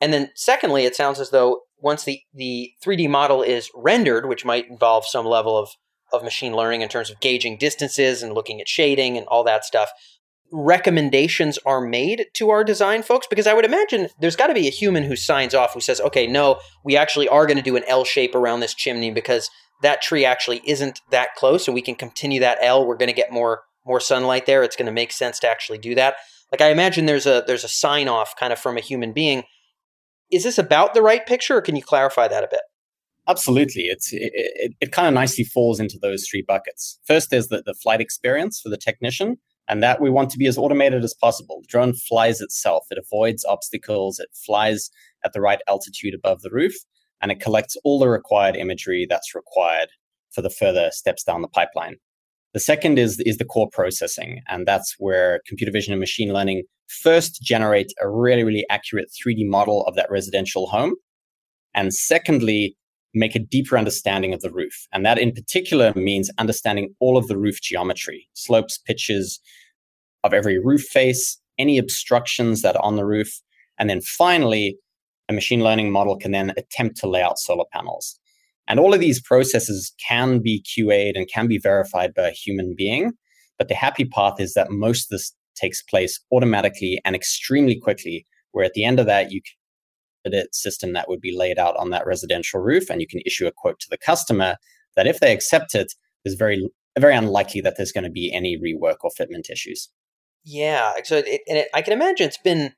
And 0.00 0.12
then, 0.12 0.30
secondly, 0.36 0.84
it 0.84 0.94
sounds 0.94 1.18
as 1.20 1.30
though 1.30 1.62
once 1.78 2.04
the, 2.04 2.20
the 2.32 2.72
3D 2.84 3.10
model 3.10 3.42
is 3.42 3.70
rendered, 3.74 4.26
which 4.26 4.44
might 4.44 4.68
involve 4.70 5.04
some 5.04 5.26
level 5.26 5.58
of, 5.58 5.70
of 6.12 6.22
machine 6.22 6.54
learning 6.54 6.80
in 6.80 6.88
terms 6.88 7.10
of 7.10 7.20
gauging 7.20 7.58
distances 7.58 8.22
and 8.22 8.32
looking 8.32 8.60
at 8.60 8.68
shading 8.68 9.18
and 9.18 9.26
all 9.26 9.44
that 9.44 9.64
stuff, 9.64 9.90
recommendations 10.52 11.58
are 11.66 11.80
made 11.80 12.26
to 12.34 12.50
our 12.50 12.62
design 12.62 13.02
folks? 13.02 13.26
Because 13.26 13.46
I 13.46 13.54
would 13.54 13.64
imagine 13.64 14.08
there's 14.20 14.36
got 14.36 14.46
to 14.46 14.54
be 14.54 14.68
a 14.68 14.70
human 14.70 15.02
who 15.02 15.16
signs 15.16 15.54
off 15.54 15.74
who 15.74 15.80
says, 15.80 16.00
okay, 16.00 16.26
no, 16.26 16.60
we 16.84 16.96
actually 16.96 17.28
are 17.28 17.46
going 17.46 17.56
to 17.56 17.62
do 17.62 17.76
an 17.76 17.84
L 17.88 18.04
shape 18.04 18.34
around 18.34 18.60
this 18.60 18.74
chimney 18.74 19.10
because 19.10 19.50
that 19.84 20.02
tree 20.02 20.24
actually 20.24 20.60
isn't 20.64 21.00
that 21.10 21.34
close 21.36 21.68
and 21.68 21.74
we 21.74 21.82
can 21.82 21.94
continue 21.94 22.40
that 22.40 22.58
L. 22.60 22.86
We're 22.86 22.96
going 22.96 23.08
to 23.08 23.14
get 23.14 23.32
more 23.32 23.62
more 23.86 24.00
sunlight 24.00 24.46
there. 24.46 24.62
It's 24.62 24.76
going 24.76 24.86
to 24.86 24.92
make 24.92 25.12
sense 25.12 25.38
to 25.40 25.48
actually 25.48 25.78
do 25.78 25.94
that. 25.94 26.16
Like 26.50 26.60
I 26.60 26.70
imagine 26.70 27.06
there's 27.06 27.26
a 27.26 27.44
there's 27.46 27.64
a 27.64 27.68
sign 27.68 28.08
off 28.08 28.34
kind 28.36 28.52
of 28.52 28.58
from 28.58 28.76
a 28.76 28.80
human 28.80 29.12
being 29.12 29.44
is 30.30 30.44
this 30.44 30.58
about 30.58 30.94
the 30.94 31.02
right 31.02 31.24
picture, 31.24 31.56
or 31.56 31.62
can 31.62 31.76
you 31.76 31.82
clarify 31.82 32.28
that 32.28 32.44
a 32.44 32.48
bit? 32.50 32.60
Absolutely. 33.28 33.84
It's, 33.84 34.12
it, 34.12 34.32
it, 34.34 34.72
it 34.80 34.92
kind 34.92 35.08
of 35.08 35.14
nicely 35.14 35.44
falls 35.44 35.80
into 35.80 35.98
those 35.98 36.26
three 36.28 36.42
buckets. 36.42 36.98
First, 37.04 37.30
there's 37.30 37.48
the, 37.48 37.62
the 37.64 37.74
flight 37.74 38.00
experience 38.00 38.60
for 38.60 38.68
the 38.68 38.76
technician, 38.76 39.38
and 39.68 39.82
that 39.82 40.00
we 40.00 40.10
want 40.10 40.30
to 40.30 40.38
be 40.38 40.46
as 40.46 40.58
automated 40.58 41.04
as 41.04 41.14
possible. 41.14 41.60
The 41.62 41.68
drone 41.68 41.94
flies 41.94 42.40
itself, 42.40 42.86
it 42.90 42.98
avoids 42.98 43.44
obstacles, 43.44 44.18
it 44.18 44.28
flies 44.34 44.90
at 45.24 45.32
the 45.32 45.40
right 45.40 45.60
altitude 45.68 46.14
above 46.14 46.42
the 46.42 46.50
roof, 46.50 46.74
and 47.24 47.32
it 47.32 47.40
collects 47.40 47.74
all 47.84 47.98
the 47.98 48.06
required 48.06 48.54
imagery 48.54 49.06
that's 49.08 49.34
required 49.34 49.88
for 50.30 50.42
the 50.42 50.50
further 50.50 50.90
steps 50.92 51.24
down 51.24 51.40
the 51.40 51.48
pipeline. 51.48 51.96
The 52.52 52.60
second 52.60 52.98
is, 52.98 53.18
is 53.24 53.38
the 53.38 53.46
core 53.46 53.70
processing, 53.72 54.42
and 54.46 54.66
that's 54.66 54.96
where 54.98 55.40
computer 55.48 55.72
vision 55.72 55.94
and 55.94 56.00
machine 56.00 56.34
learning 56.34 56.64
first 57.02 57.40
generate 57.40 57.94
a 57.98 58.10
really, 58.10 58.44
really 58.44 58.66
accurate 58.68 59.08
3D 59.08 59.48
model 59.48 59.86
of 59.86 59.96
that 59.96 60.10
residential 60.10 60.66
home. 60.66 60.96
And 61.72 61.94
secondly, 61.94 62.76
make 63.14 63.34
a 63.34 63.38
deeper 63.38 63.78
understanding 63.78 64.34
of 64.34 64.42
the 64.42 64.52
roof. 64.52 64.86
And 64.92 65.06
that 65.06 65.18
in 65.18 65.32
particular 65.32 65.94
means 65.94 66.30
understanding 66.36 66.94
all 67.00 67.16
of 67.16 67.26
the 67.28 67.38
roof 67.38 67.58
geometry, 67.62 68.28
slopes, 68.34 68.76
pitches 68.76 69.40
of 70.24 70.34
every 70.34 70.58
roof 70.62 70.82
face, 70.82 71.40
any 71.58 71.78
obstructions 71.78 72.60
that 72.60 72.76
are 72.76 72.84
on 72.84 72.96
the 72.96 73.06
roof. 73.06 73.40
And 73.78 73.88
then 73.88 74.02
finally, 74.02 74.76
machine 75.34 75.62
learning 75.62 75.90
model 75.90 76.16
can 76.16 76.32
then 76.32 76.52
attempt 76.56 76.96
to 76.98 77.08
lay 77.08 77.22
out 77.22 77.38
solar 77.38 77.64
panels. 77.72 78.18
And 78.66 78.80
all 78.80 78.94
of 78.94 79.00
these 79.00 79.20
processes 79.20 79.92
can 80.06 80.38
be 80.38 80.62
QA'd 80.62 81.16
and 81.16 81.28
can 81.28 81.46
be 81.46 81.58
verified 81.58 82.14
by 82.14 82.28
a 82.28 82.32
human 82.32 82.74
being. 82.76 83.12
But 83.58 83.68
the 83.68 83.74
happy 83.74 84.04
path 84.04 84.40
is 84.40 84.54
that 84.54 84.70
most 84.70 85.06
of 85.06 85.10
this 85.10 85.34
takes 85.54 85.82
place 85.82 86.18
automatically 86.32 87.00
and 87.04 87.14
extremely 87.14 87.78
quickly, 87.78 88.26
where 88.52 88.64
at 88.64 88.72
the 88.72 88.84
end 88.84 88.98
of 88.98 89.06
that, 89.06 89.30
you 89.30 89.40
a 90.26 90.46
system 90.52 90.94
that 90.94 91.08
would 91.08 91.20
be 91.20 91.36
laid 91.36 91.58
out 91.58 91.76
on 91.76 91.90
that 91.90 92.06
residential 92.06 92.60
roof 92.60 92.88
and 92.88 93.00
you 93.00 93.06
can 93.06 93.20
issue 93.26 93.46
a 93.46 93.52
quote 93.52 93.78
to 93.80 93.86
the 93.90 93.98
customer 93.98 94.56
that 94.96 95.06
if 95.06 95.20
they 95.20 95.32
accept 95.32 95.74
it, 95.74 95.92
is 96.24 96.34
very 96.34 96.66
very 96.98 97.14
unlikely 97.14 97.60
that 97.60 97.76
there's 97.76 97.92
going 97.92 98.04
to 98.04 98.10
be 98.10 98.32
any 98.32 98.56
rework 98.56 98.96
or 99.02 99.10
fitment 99.10 99.50
issues. 99.50 99.90
Yeah, 100.44 100.92
so 101.02 101.18
it, 101.18 101.40
and 101.48 101.58
it, 101.58 101.68
I 101.74 101.82
can 101.82 101.92
imagine 101.92 102.26
it's 102.26 102.38
been 102.38 102.72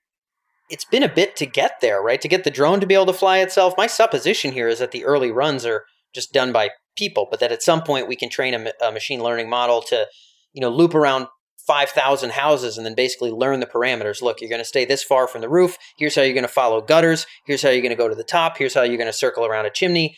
it's 0.69 0.85
been 0.85 1.03
a 1.03 1.09
bit 1.09 1.37
to 1.37 1.47
get 1.47 1.81
there, 1.81 2.03
right? 2.03 2.21
To 2.21 2.29
get 2.29 2.45
the 2.45 2.51
drone 2.51 2.81
to 2.81 2.87
be 2.87 2.95
able 2.95 3.07
to 3.07 3.13
fly 3.13 3.39
itself. 3.39 3.75
My 3.77 3.87
supposition 3.87 4.53
here 4.53 4.69
is 4.69 4.79
that 4.79 4.91
the 4.91 5.05
early 5.05 5.31
runs 5.31 5.65
are 5.65 5.85
just 6.15 6.33
done 6.33 6.53
by 6.53 6.71
people, 6.97 7.29
but 7.31 7.41
that 7.41 7.53
at 7.53 7.63
some 7.63 7.83
point 7.83 8.09
we 8.09 8.17
can 8.17 8.31
train 8.31 8.55
a, 8.55 8.73
a 8.85 8.91
machine 8.91 9.23
learning 9.23 9.49
model 9.49 9.83
to, 9.83 10.07
you 10.53 10.61
know, 10.61 10.71
loop 10.71 10.95
around 10.95 11.29
5,000 11.67 12.33
houses 12.33 12.77
and 12.77 12.87
then 12.87 12.95
basically 12.95 13.31
learn 13.31 13.61
the 13.61 13.67
parameters. 13.67 14.23
Look, 14.23 14.41
you're 14.41 14.51
going 14.51 14.61
to 14.61 14.65
stay 14.65 14.85
this 14.85 15.03
far 15.03 15.27
from 15.27 15.41
the 15.41 15.49
roof. 15.49 15.77
Here's 15.99 16.15
how 16.15 16.23
you're 16.23 16.35
going 16.35 16.43
to 16.43 16.49
follow 16.49 16.81
gutters. 16.81 17.27
Here's 17.45 17.63
how 17.63 17.71
you're 17.71 17.83
going 17.83 17.91
to 17.91 17.97
go 17.97 18.09
to 18.09 18.15
the 18.15 18.25
top. 18.25 18.57
Here's 18.57 18.75
how 18.75 18.83
you're 18.83 18.97
going 18.97 19.07
to 19.09 19.13
circle 19.13 19.45
around 19.45 19.67
a 19.67 19.71
chimney. 19.71 20.17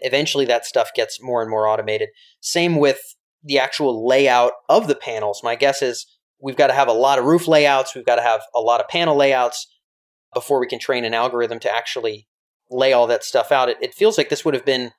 Eventually, 0.00 0.44
that 0.46 0.64
stuff 0.64 0.90
gets 0.94 1.22
more 1.22 1.40
and 1.40 1.50
more 1.50 1.66
automated. 1.66 2.10
Same 2.40 2.76
with 2.76 3.00
the 3.42 3.58
actual 3.58 4.06
layout 4.06 4.52
of 4.68 4.86
the 4.86 4.94
panels. 4.94 5.40
My 5.42 5.54
guess 5.54 5.82
is 5.82 6.06
we've 6.40 6.56
got 6.56 6.68
to 6.68 6.74
have 6.74 6.88
a 6.88 6.92
lot 6.92 7.18
of 7.18 7.24
roof 7.24 7.48
layouts. 7.48 7.94
We've 7.94 8.06
got 8.06 8.16
to 8.16 8.22
have 8.22 8.42
a 8.54 8.60
lot 8.60 8.80
of 8.80 8.88
panel 8.88 9.16
layouts 9.16 9.66
before 10.34 10.60
we 10.60 10.66
can 10.66 10.78
train 10.78 11.04
an 11.04 11.14
algorithm 11.14 11.58
to 11.60 11.70
actually 11.70 12.26
lay 12.70 12.92
all 12.92 13.06
that 13.06 13.24
stuff 13.24 13.50
out. 13.50 13.68
It, 13.68 13.78
it 13.80 13.94
feels 13.94 14.18
like 14.18 14.28
this 14.28 14.44
would 14.44 14.54
have 14.54 14.64
been 14.64 14.92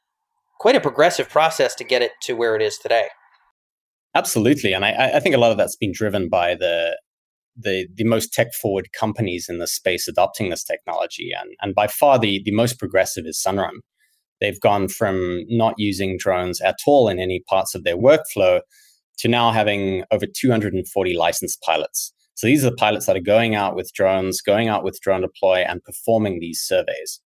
quite 0.59 0.75
a 0.75 0.81
progressive 0.81 1.29
process 1.29 1.75
to 1.75 1.83
get 1.83 2.01
it 2.01 2.11
to 2.23 2.33
where 2.33 2.55
it 2.55 2.61
is 2.61 2.77
today. 2.77 3.07
Absolutely, 4.15 4.73
and 4.73 4.83
I, 4.83 5.11
I 5.15 5.19
think 5.19 5.35
a 5.35 5.39
lot 5.39 5.51
of 5.51 5.57
that's 5.57 5.75
been 5.75 5.93
driven 5.93 6.29
by 6.29 6.55
the 6.55 6.97
the 7.55 7.87
the 7.93 8.03
most 8.03 8.33
tech 8.33 8.53
forward 8.53 8.89
companies 8.97 9.47
in 9.49 9.59
the 9.59 9.67
space 9.67 10.07
adopting 10.07 10.49
this 10.49 10.63
technology, 10.63 11.31
and 11.39 11.51
and 11.61 11.75
by 11.75 11.87
far 11.87 12.17
the 12.17 12.41
the 12.43 12.51
most 12.51 12.79
progressive 12.79 13.25
is 13.25 13.41
Sunrun. 13.45 13.79
They've 14.41 14.59
gone 14.59 14.87
from 14.87 15.43
not 15.49 15.75
using 15.77 16.17
drones 16.17 16.61
at 16.61 16.77
all 16.87 17.09
in 17.09 17.19
any 17.19 17.41
parts 17.47 17.75
of 17.75 17.83
their 17.83 17.97
workflow 17.97 18.61
to 19.17 19.27
now 19.27 19.51
having 19.51 20.05
over 20.11 20.25
240 20.25 21.17
licensed 21.17 21.61
pilots. 21.61 22.13
So 22.39 22.47
these 22.47 22.63
are 22.63 22.69
the 22.69 22.75
pilots 22.77 23.05
that 23.05 23.17
are 23.17 23.19
going 23.19 23.55
out 23.55 23.75
with 23.75 23.91
drones, 23.93 24.39
going 24.39 24.69
out 24.69 24.81
with 24.81 24.97
drone 25.01 25.19
deploy, 25.19 25.57
and 25.57 25.83
performing 25.83 26.39
these 26.39 26.61
surveys. 26.61 27.19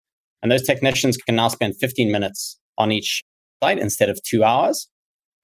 And 0.41 0.49
those 0.49 0.63
technicians 0.63 1.17
can 1.17 1.35
now 1.35 1.49
spend 1.49 1.75
15 1.81 2.09
minutes 2.09 2.57
on 2.77 2.93
each 2.93 3.21
site 3.61 3.77
instead 3.77 4.07
of 4.07 4.23
two 4.23 4.45
hours. 4.45 4.87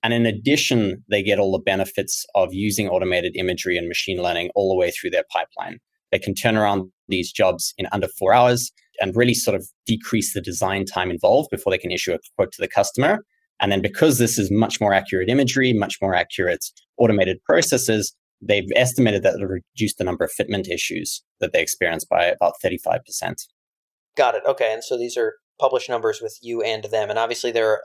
And 0.03 0.13
in 0.13 0.25
addition, 0.25 1.03
they 1.09 1.21
get 1.21 1.38
all 1.38 1.51
the 1.51 1.59
benefits 1.59 2.25
of 2.33 2.53
using 2.53 2.88
automated 2.88 3.36
imagery 3.36 3.77
and 3.77 3.89
machine 3.89 4.24
learning 4.24 4.51
all 4.55 4.69
the 4.69 4.77
way 4.77 4.89
through 4.89 5.09
their 5.09 5.25
pipeline. 5.29 5.79
They 6.13 6.19
can 6.19 6.33
turn 6.33 6.55
around 6.55 6.89
these 7.09 7.33
jobs 7.33 7.74
in 7.77 7.89
under 7.91 8.07
four 8.17 8.33
hours 8.33 8.71
and 9.01 9.17
really 9.17 9.33
sort 9.33 9.57
of 9.57 9.67
decrease 9.86 10.33
the 10.33 10.39
design 10.39 10.86
time 10.86 11.12
involved 11.12 11.50
before 11.51 11.71
they 11.71 11.77
can 11.77 11.91
issue 11.91 12.13
a 12.13 12.19
quote 12.38 12.53
to 12.53 12.62
the 12.62 12.69
customer. 12.69 13.25
And 13.59 13.69
then 13.69 13.81
because 13.81 14.17
this 14.17 14.39
is 14.39 14.50
much 14.50 14.79
more 14.79 14.93
accurate 14.93 15.27
imagery, 15.27 15.74
much 15.74 15.97
more 16.01 16.15
accurate 16.15 16.63
automated 16.97 17.43
processes, 17.43 18.15
they've 18.41 18.70
estimated 18.75 19.24
that 19.24 19.36
it'll 19.36 19.48
reduce 19.48 19.96
the 19.96 20.03
number 20.03 20.25
of 20.25 20.32
fitment 20.32 20.70
issues 20.70 21.24
that 21.39 21.53
they 21.53 21.62
experience 21.62 22.06
by 22.06 22.25
about 22.25 22.53
35%. 22.63 23.00
Got 24.15 24.36
it. 24.36 24.44
Okay. 24.48 24.74
And 24.74 24.84
so 24.84 24.98
these 24.98 25.17
are 25.17 25.36
published 25.60 25.89
numbers 25.89 26.22
with 26.22 26.38
you 26.41 26.62
and 26.62 26.86
them. 26.86 27.10
And 27.10 27.20
obviously, 27.20 27.51
they're, 27.51 27.82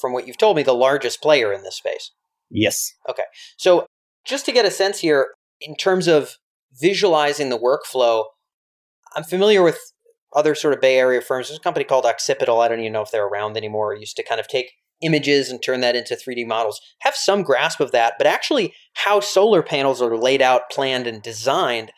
from 0.00 0.12
what 0.12 0.26
you've 0.26 0.38
told 0.38 0.56
me, 0.56 0.62
the 0.62 0.72
largest 0.72 1.22
player 1.22 1.52
in 1.52 1.62
this 1.62 1.76
space. 1.76 2.12
Yes. 2.50 2.92
Okay. 3.08 3.24
So 3.56 3.86
just 4.24 4.44
to 4.46 4.52
get 4.52 4.64
a 4.64 4.70
sense 4.70 5.00
here, 5.00 5.28
in 5.60 5.76
terms 5.76 6.08
of 6.08 6.36
visualizing 6.80 7.48
the 7.48 7.58
workflow, 7.58 8.24
I'm 9.14 9.24
familiar 9.24 9.62
with 9.62 9.78
other 10.34 10.54
sort 10.54 10.74
of 10.74 10.80
Bay 10.80 10.96
Area 10.98 11.20
firms. 11.20 11.48
There's 11.48 11.58
a 11.58 11.62
company 11.62 11.84
called 11.84 12.06
Occipital. 12.06 12.60
I 12.60 12.68
don't 12.68 12.80
even 12.80 12.92
know 12.92 13.02
if 13.02 13.10
they're 13.10 13.26
around 13.26 13.56
anymore. 13.56 13.94
It 13.94 14.00
used 14.00 14.16
to 14.16 14.22
kind 14.22 14.40
of 14.40 14.48
take 14.48 14.72
images 15.02 15.50
and 15.50 15.62
turn 15.62 15.80
that 15.80 15.96
into 15.96 16.14
3D 16.14 16.46
models. 16.46 16.80
Have 17.00 17.14
some 17.14 17.42
grasp 17.42 17.80
of 17.80 17.92
that, 17.92 18.14
but 18.18 18.26
actually 18.26 18.74
how 18.94 19.20
solar 19.20 19.62
panels 19.62 20.02
are 20.02 20.16
laid 20.16 20.42
out, 20.42 20.70
planned, 20.70 21.06
and 21.06 21.22
designed 21.22 21.92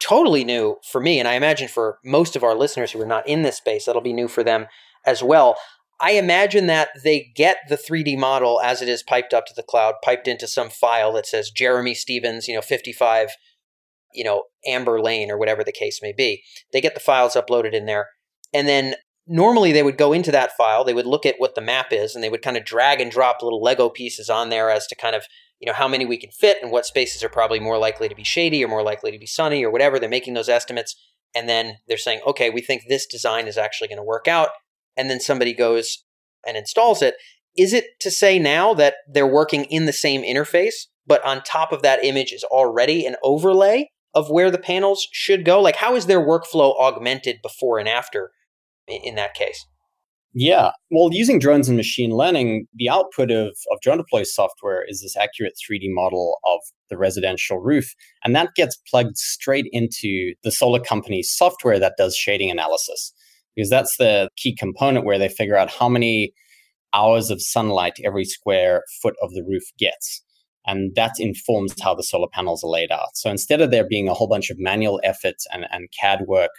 totally 0.00 0.44
new 0.44 0.76
for 0.90 1.00
me. 1.00 1.18
And 1.18 1.28
I 1.28 1.34
imagine 1.34 1.68
for 1.68 1.98
most 2.04 2.34
of 2.36 2.42
our 2.42 2.54
listeners 2.54 2.90
who 2.92 3.00
are 3.00 3.06
not 3.06 3.26
in 3.28 3.42
this 3.42 3.56
space, 3.56 3.84
that'll 3.84 4.02
be 4.02 4.12
new 4.12 4.28
for 4.28 4.42
them 4.42 4.66
as 5.06 5.22
well. 5.22 5.56
I 6.00 6.12
imagine 6.12 6.66
that 6.66 6.88
they 7.04 7.30
get 7.36 7.58
the 7.68 7.76
3D 7.76 8.18
model 8.18 8.60
as 8.60 8.82
it 8.82 8.88
is 8.88 9.04
piped 9.04 9.32
up 9.32 9.46
to 9.46 9.54
the 9.54 9.62
cloud, 9.62 9.94
piped 10.02 10.26
into 10.26 10.48
some 10.48 10.68
file 10.68 11.12
that 11.12 11.26
says 11.26 11.50
Jeremy 11.50 11.94
Stevens, 11.94 12.48
you 12.48 12.56
know, 12.56 12.60
55, 12.60 13.30
you 14.12 14.24
know, 14.24 14.44
Amber 14.66 15.00
Lane 15.00 15.30
or 15.30 15.38
whatever 15.38 15.62
the 15.62 15.70
case 15.70 16.00
may 16.02 16.12
be. 16.12 16.42
They 16.72 16.80
get 16.80 16.94
the 16.94 17.00
files 17.00 17.34
uploaded 17.34 17.72
in 17.72 17.86
there. 17.86 18.08
And 18.52 18.66
then 18.66 18.96
normally 19.26 19.72
they 19.72 19.82
would 19.82 19.98
go 19.98 20.12
into 20.12 20.32
that 20.32 20.56
file, 20.56 20.84
they 20.84 20.94
would 20.94 21.06
look 21.06 21.24
at 21.26 21.36
what 21.38 21.54
the 21.54 21.60
map 21.60 21.92
is, 21.92 22.14
and 22.14 22.22
they 22.22 22.28
would 22.28 22.42
kind 22.42 22.56
of 22.56 22.64
drag 22.64 23.00
and 23.00 23.10
drop 23.10 23.42
little 23.42 23.62
Lego 23.62 23.88
pieces 23.88 24.28
on 24.28 24.48
there 24.48 24.70
as 24.70 24.86
to 24.88 24.94
kind 24.94 25.14
of 25.14 25.24
you 25.62 25.66
know 25.66 25.74
how 25.74 25.86
many 25.86 26.04
we 26.04 26.18
can 26.18 26.30
fit 26.30 26.58
and 26.60 26.72
what 26.72 26.84
spaces 26.84 27.22
are 27.22 27.28
probably 27.28 27.60
more 27.60 27.78
likely 27.78 28.08
to 28.08 28.16
be 28.16 28.24
shady 28.24 28.64
or 28.64 28.68
more 28.68 28.82
likely 28.82 29.12
to 29.12 29.18
be 29.18 29.26
sunny 29.26 29.64
or 29.64 29.70
whatever. 29.70 29.98
They're 29.98 30.10
making 30.10 30.34
those 30.34 30.48
estimates 30.48 30.96
and 31.34 31.48
then 31.48 31.76
they're 31.86 31.96
saying 31.96 32.20
okay 32.26 32.50
we 32.50 32.60
think 32.60 32.82
this 32.88 33.06
design 33.06 33.46
is 33.46 33.56
actually 33.56 33.88
going 33.88 33.98
to 33.98 34.04
work 34.04 34.26
out. 34.26 34.50
And 34.96 35.08
then 35.08 35.20
somebody 35.20 35.54
goes 35.54 36.04
and 36.46 36.56
installs 36.56 37.00
it. 37.00 37.14
Is 37.56 37.72
it 37.72 38.00
to 38.00 38.10
say 38.10 38.38
now 38.38 38.74
that 38.74 38.96
they're 39.08 39.26
working 39.26 39.64
in 39.66 39.86
the 39.86 39.92
same 39.92 40.22
interface 40.22 40.86
but 41.06 41.24
on 41.24 41.42
top 41.42 41.72
of 41.72 41.82
that 41.82 42.04
image 42.04 42.32
is 42.32 42.44
already 42.44 43.06
an 43.06 43.16
overlay 43.22 43.88
of 44.14 44.30
where 44.30 44.50
the 44.50 44.58
panels 44.58 45.06
should 45.12 45.44
go? 45.44 45.60
Like 45.60 45.76
how 45.76 45.94
is 45.94 46.06
their 46.06 46.20
workflow 46.20 46.76
augmented 46.76 47.36
before 47.40 47.78
and 47.78 47.88
after 47.88 48.32
in 48.88 49.14
that 49.14 49.34
case 49.34 49.66
yeah. 50.34 50.70
Well, 50.90 51.10
using 51.12 51.38
drones 51.38 51.68
and 51.68 51.76
machine 51.76 52.10
learning, 52.10 52.66
the 52.74 52.88
output 52.88 53.30
of, 53.30 53.48
of 53.70 53.80
drone 53.82 53.98
deploy 53.98 54.22
software 54.22 54.82
is 54.88 55.02
this 55.02 55.16
accurate 55.16 55.54
3D 55.70 55.88
model 55.88 56.38
of 56.46 56.60
the 56.88 56.96
residential 56.96 57.58
roof. 57.58 57.94
And 58.24 58.34
that 58.34 58.54
gets 58.54 58.76
plugged 58.90 59.18
straight 59.18 59.66
into 59.72 60.34
the 60.42 60.50
solar 60.50 60.80
company's 60.80 61.30
software 61.30 61.78
that 61.78 61.94
does 61.98 62.16
shading 62.16 62.50
analysis. 62.50 63.12
Because 63.54 63.68
that's 63.68 63.94
the 63.98 64.30
key 64.36 64.56
component 64.56 65.04
where 65.04 65.18
they 65.18 65.28
figure 65.28 65.56
out 65.56 65.70
how 65.70 65.88
many 65.88 66.32
hours 66.94 67.30
of 67.30 67.42
sunlight 67.42 67.98
every 68.02 68.24
square 68.24 68.82
foot 69.02 69.14
of 69.22 69.32
the 69.32 69.44
roof 69.46 69.64
gets. 69.78 70.22
And 70.66 70.94
that 70.94 71.14
informs 71.18 71.74
how 71.82 71.94
the 71.94 72.02
solar 72.02 72.28
panels 72.32 72.64
are 72.64 72.70
laid 72.70 72.90
out. 72.90 73.16
So 73.16 73.28
instead 73.30 73.60
of 73.60 73.70
there 73.70 73.86
being 73.86 74.08
a 74.08 74.14
whole 74.14 74.28
bunch 74.28 74.48
of 74.48 74.58
manual 74.58 75.00
efforts 75.04 75.46
and, 75.52 75.66
and 75.70 75.88
CAD 76.00 76.22
work 76.26 76.52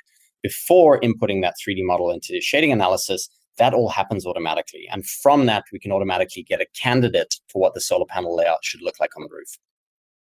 before 0.43 0.99
inputting 0.99 1.41
that 1.41 1.55
3D 1.65 1.79
model 1.79 2.11
into 2.11 2.39
shading 2.41 2.71
analysis, 2.71 3.29
that 3.57 3.73
all 3.73 3.89
happens 3.89 4.25
automatically. 4.25 4.87
And 4.91 5.05
from 5.05 5.45
that, 5.47 5.63
we 5.71 5.79
can 5.79 5.91
automatically 5.91 6.43
get 6.43 6.61
a 6.61 6.67
candidate 6.79 7.35
for 7.47 7.61
what 7.61 7.73
the 7.73 7.81
solar 7.81 8.05
panel 8.05 8.35
layout 8.35 8.63
should 8.63 8.81
look 8.81 8.99
like 8.99 9.15
on 9.15 9.23
the 9.23 9.29
roof. 9.31 9.57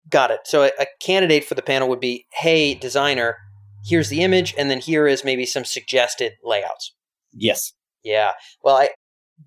Got 0.10 0.32
it. 0.32 0.42
So 0.46 0.64
a, 0.64 0.72
a 0.80 0.86
candidate 1.00 1.46
for 1.46 1.56
the 1.56 1.62
panel 1.62 1.88
would 1.90 2.00
be, 2.00 2.26
hey, 2.34 2.74
designer, 2.74 3.38
here's 3.86 4.10
the 4.10 4.22
image, 4.22 4.54
and 4.58 4.70
then 4.70 4.80
here 4.80 5.08
is 5.08 5.24
maybe 5.24 5.46
some 5.46 5.66
suggested 5.66 6.34
layouts. 6.44 6.94
Yes. 7.34 7.74
Yeah. 8.04 8.32
Well, 8.64 8.76
I, 8.76 8.90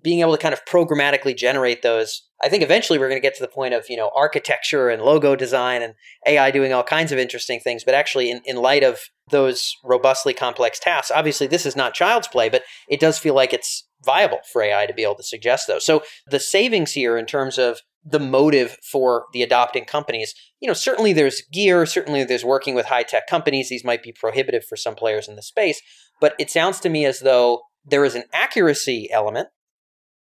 being 0.03 0.21
able 0.21 0.35
to 0.35 0.41
kind 0.41 0.53
of 0.53 0.63
programmatically 0.65 1.35
generate 1.35 1.81
those 1.81 2.27
i 2.43 2.49
think 2.49 2.63
eventually 2.63 2.99
we're 2.99 3.09
going 3.09 3.21
to 3.21 3.25
get 3.25 3.35
to 3.35 3.43
the 3.43 3.47
point 3.47 3.73
of 3.73 3.85
you 3.89 3.97
know 3.97 4.11
architecture 4.15 4.89
and 4.89 5.01
logo 5.01 5.35
design 5.35 5.81
and 5.81 5.93
ai 6.27 6.51
doing 6.51 6.73
all 6.73 6.83
kinds 6.83 7.11
of 7.11 7.19
interesting 7.19 7.59
things 7.59 7.83
but 7.83 7.93
actually 7.93 8.29
in, 8.29 8.41
in 8.45 8.55
light 8.55 8.83
of 8.83 8.99
those 9.31 9.71
robustly 9.83 10.33
complex 10.33 10.79
tasks 10.79 11.11
obviously 11.13 11.47
this 11.47 11.65
is 11.65 11.75
not 11.75 11.93
child's 11.93 12.27
play 12.27 12.49
but 12.49 12.63
it 12.89 12.99
does 12.99 13.17
feel 13.17 13.33
like 13.33 13.53
it's 13.53 13.85
viable 14.05 14.39
for 14.51 14.61
ai 14.61 14.85
to 14.85 14.93
be 14.93 15.03
able 15.03 15.15
to 15.15 15.23
suggest 15.23 15.67
those. 15.67 15.85
So 15.85 16.03
the 16.27 16.39
savings 16.39 16.91
here 16.93 17.17
in 17.17 17.25
terms 17.25 17.57
of 17.57 17.79
the 18.07 18.19
motive 18.19 18.77
for 18.91 19.25
the 19.33 19.41
adopting 19.41 19.83
companies 19.83 20.35
you 20.59 20.67
know 20.67 20.75
certainly 20.75 21.11
there's 21.11 21.41
gear 21.51 21.87
certainly 21.87 22.23
there's 22.23 22.45
working 22.45 22.75
with 22.75 22.85
high 22.85 23.01
tech 23.01 23.25
companies 23.25 23.69
these 23.69 23.83
might 23.83 24.03
be 24.03 24.11
prohibitive 24.11 24.63
for 24.63 24.75
some 24.75 24.93
players 24.93 25.27
in 25.27 25.35
the 25.35 25.41
space 25.41 25.81
but 26.21 26.35
it 26.37 26.51
sounds 26.51 26.79
to 26.79 26.87
me 26.87 27.03
as 27.03 27.21
though 27.21 27.63
there 27.83 28.05
is 28.05 28.13
an 28.13 28.23
accuracy 28.31 29.09
element 29.11 29.47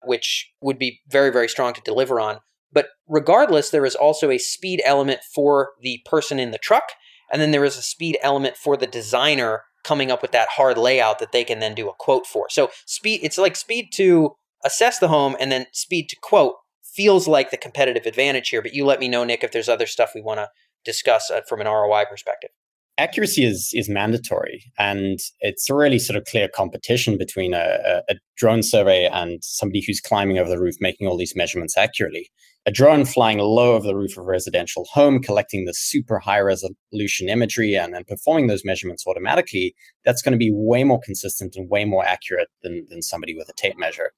which 0.04 0.50
would 0.61 0.78
be 0.78 1.00
very, 1.09 1.30
very 1.30 1.49
strong 1.49 1.73
to 1.75 1.80
deliver 1.80 2.21
on. 2.21 2.38
But 2.73 2.87
regardless, 3.06 3.71
there 3.71 3.85
is 3.85 3.94
also 3.94 4.30
a 4.30 4.38
speed 4.38 4.80
element 4.85 5.21
for 5.35 5.71
the 5.80 6.00
person 6.06 6.38
in 6.38 6.50
the 6.50 6.59
truck, 6.59 6.92
and 7.30 7.40
then 7.40 7.50
there 7.50 7.64
is 7.64 7.76
a 7.76 7.82
speed 7.82 8.18
element 8.23 8.56
for 8.56 8.76
the 8.76 8.87
designer 8.87 9.62
coming 9.85 10.11
up 10.11 10.23
with 10.23 10.32
that 10.32 10.49
hard 10.50 10.78
layout 10.78 11.18
that 11.18 11.32
they 11.32 11.44
can 11.44 11.59
then 11.59 11.75
do 11.75 11.88
a 11.88 11.94
quote 11.94 12.26
for. 12.26 12.47
So 12.49 12.71
speed 12.87 13.21
it's 13.23 13.38
like 13.38 13.56
speed 13.56 13.90
to 13.94 14.37
assess 14.64 14.99
the 14.99 15.09
home 15.09 15.37
and 15.40 15.50
then 15.50 15.66
speed 15.73 16.09
to 16.11 16.16
quote 16.23 16.54
feels 16.82 17.26
like 17.26 17.50
the 17.50 17.56
competitive 17.56 18.06
advantage 18.06 18.50
here, 18.50 18.62
but 18.62 18.75
you 18.75 18.85
let 18.85 19.00
me 19.00 19.09
know 19.09 19.25
Nick 19.25 19.42
if 19.42 19.50
there's 19.50 19.68
other 19.68 19.87
stuff 19.87 20.12
we 20.14 20.21
want 20.21 20.38
to 20.38 20.50
discuss 20.85 21.30
uh, 21.30 21.40
from 21.49 21.61
an 21.61 21.66
ROI 21.66 22.04
perspective 22.09 22.50
accuracy 22.99 23.44
is 23.44 23.70
is 23.72 23.88
mandatory, 23.88 24.64
and 24.78 25.18
it's 25.40 25.68
a 25.70 25.75
really 25.75 25.99
sort 25.99 26.16
of 26.16 26.25
clear 26.25 26.49
competition 26.49 27.18
between 27.18 27.54
a, 27.54 28.02
a, 28.08 28.14
drone 28.37 28.62
survey 28.62 29.06
and 29.06 29.42
somebody 29.42 29.82
who's 29.87 30.00
climbing 30.00 30.38
over 30.38 30.50
the 30.50 30.61
roof, 30.61 30.76
making 30.80 31.06
all 31.06 31.16
these 31.16 31.37
measurements 31.37 31.76
accurately. 31.76 32.30
A 32.64 32.70
drone 32.70 33.04
flying 33.04 33.38
low 33.38 33.75
over 33.75 33.87
the 33.87 33.96
roof 33.96 34.12
of 34.12 34.18
a 34.18 34.26
residential 34.26 34.84
home, 34.92 35.20
collecting 35.20 35.64
the 35.64 35.75
super 35.75 36.20
high 36.20 36.40
resolution 36.40 37.28
imagery 37.28 37.75
and 37.76 37.92
then 37.92 38.04
performing 38.04 38.46
those 38.46 38.64
measurements 38.64 39.04
automatically, 39.04 39.75
that's 40.04 40.22
going 40.22 40.32
to 40.32 40.38
be 40.38 40.52
way 40.52 40.84
more 40.84 41.00
consistent 41.04 41.56
and 41.56 41.68
way 41.68 41.84
more 41.84 42.04
accurate 42.04 42.49
than, 42.62 42.87
than 42.88 43.02
somebody 43.02 43.34
with 43.37 43.49
a 43.49 43.52
tape 43.54 43.76
measure. 43.76 44.12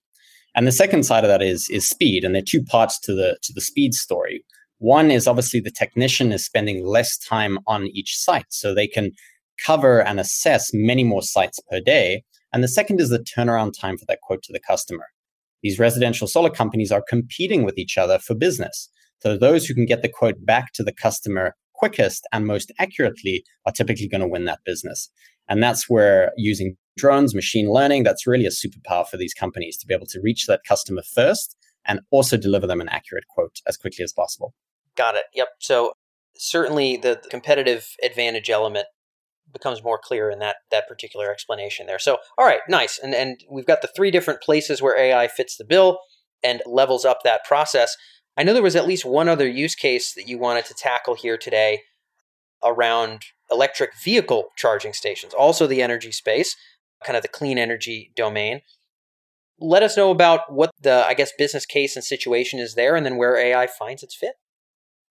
And 0.54 0.66
the 0.66 0.73
second 0.73 1.04
side 1.04 1.25
of 1.25 1.28
that 1.28 1.43
is 1.43 1.69
is 1.71 1.88
speed, 1.88 2.25
and 2.25 2.35
there 2.35 2.43
are 2.43 2.47
two 2.47 2.62
parts 2.62 2.99
to 3.00 3.14
the 3.14 3.38
to 3.43 3.52
the 3.52 3.61
speed 3.61 3.95
story. 3.95 4.45
One 4.85 5.11
is 5.11 5.26
obviously 5.26 5.61
the 5.61 5.71
technician 5.71 6.31
is 6.31 6.45
spending 6.45 6.85
less 6.85 7.17
time 7.17 7.59
on 7.67 7.87
each 7.95 8.19
site, 8.19 8.45
so 8.50 8.75
they 8.75 8.87
can 8.87 9.12
cover 9.64 10.03
and 10.03 10.21
assess 10.21 10.73
many 10.75 11.03
more 11.03 11.23
sites 11.23 11.59
per 11.71 11.81
day. 11.81 12.23
And 12.53 12.62
the 12.62 12.69
second 12.69 13.00
is 13.00 13.09
the 13.09 13.21
turnaround 13.21 13.73
time 13.81 13.97
for 13.97 14.05
that 14.09 14.21
quote 14.21 14.43
to 14.43 14.53
the 14.53 14.61
customer. 14.61 15.07
These 15.62 15.79
residential 15.79 16.26
solar 16.26 16.50
companies 16.50 16.93
are 16.93 17.03
competing 17.09 17.64
with 17.64 17.79
each 17.79 17.97
other 17.97 18.19
for 18.19 18.35
business. 18.35 18.91
So 19.23 19.38
those 19.38 19.64
who 19.64 19.73
can 19.73 19.87
get 19.87 20.03
the 20.03 20.09
quote 20.11 20.45
back 20.45 20.75
to 20.75 20.83
the 20.83 20.93
customer 20.93 21.55
quickest 21.73 22.26
and 22.31 22.47
most 22.47 22.71
accurately 22.79 23.43
are 23.64 23.73
typically 23.73 24.07
going 24.07 24.21
to 24.21 24.29
win 24.29 24.45
that 24.45 24.64
business. 24.67 25.09
And 25.49 25.62
that's 25.62 25.88
where 25.88 26.31
using 26.37 26.76
drones, 26.99 27.35
machine 27.35 27.71
learning, 27.71 28.03
that's 28.03 28.26
really 28.26 28.45
a 28.45 28.50
superpower 28.50 29.09
for 29.09 29.17
these 29.17 29.33
companies 29.33 29.79
to 29.79 29.87
be 29.87 29.95
able 29.95 30.09
to 30.09 30.21
reach 30.21 30.45
that 30.45 30.61
customer 30.69 31.05
first 31.14 31.57
and 31.87 32.00
also 32.11 32.37
deliver 32.37 32.67
them 32.67 32.83
an 32.83 32.91
accurate 32.91 33.29
quote 33.29 33.62
as 33.67 33.79
quickly 33.79 34.05
as 34.05 34.12
possible. 34.12 34.53
Got 34.97 35.17
it. 35.17 35.25
Yep. 35.35 35.49
So 35.59 35.93
certainly 36.37 36.97
the 36.97 37.21
competitive 37.31 37.89
advantage 38.03 38.51
element 38.51 38.87
becomes 39.53 39.83
more 39.83 39.99
clear 40.03 40.31
in 40.31 40.39
that 40.41 40.57
that 40.71 40.89
particular 40.89 41.31
explanation 41.31 41.87
there. 41.87 41.99
So 41.99 42.19
all 42.37 42.47
right, 42.47 42.61
nice. 42.69 42.99
And 43.03 43.15
and 43.15 43.41
we've 43.51 43.67
got 43.67 43.83
the 43.83 43.91
three 43.95 44.11
different 44.11 44.43
places 44.43 44.83
where 44.83 44.99
AI 44.99 45.29
fits 45.29 45.57
the 45.57 45.65
bill 45.65 45.99
and 46.43 46.61
levels 46.67 47.05
up 47.05 47.19
that 47.25 47.45
process. 47.45 47.97
I 48.37 48.43
know 48.43 48.53
there 48.53 48.63
was 48.63 48.77
at 48.77 48.87
least 48.87 49.05
one 49.05 49.29
other 49.29 49.49
use 49.49 49.75
case 49.75 50.13
that 50.15 50.29
you 50.29 50.39
wanted 50.39 50.65
to 50.67 50.75
tackle 50.75 51.15
here 51.15 51.39
today 51.39 51.83
around 52.63 53.23
electric 53.51 53.91
vehicle 54.03 54.49
charging 54.57 54.93
stations, 54.93 55.33
also 55.33 55.67
the 55.67 55.83
energy 55.83 56.11
space, 56.11 56.57
kind 57.05 57.17
of 57.17 57.23
the 57.23 57.29
clean 57.29 57.59
energy 57.59 58.11
domain. 58.17 58.61
Let 59.61 59.85
us 59.85 59.97
know 59.97 60.11
about 60.11 60.53
what 60.53 60.71
the 60.81 61.07
I 61.07 61.15
guess 61.15 61.33
business 61.39 61.65
case 61.65 61.95
and 61.95 62.05
situation 62.05 62.59
is 62.59 62.75
there 62.75 62.97
and 62.97 63.07
then 63.07 63.17
where 63.17 63.37
AI 63.37 63.67
finds 63.67 64.03
its 64.03 64.17
fit. 64.17 64.35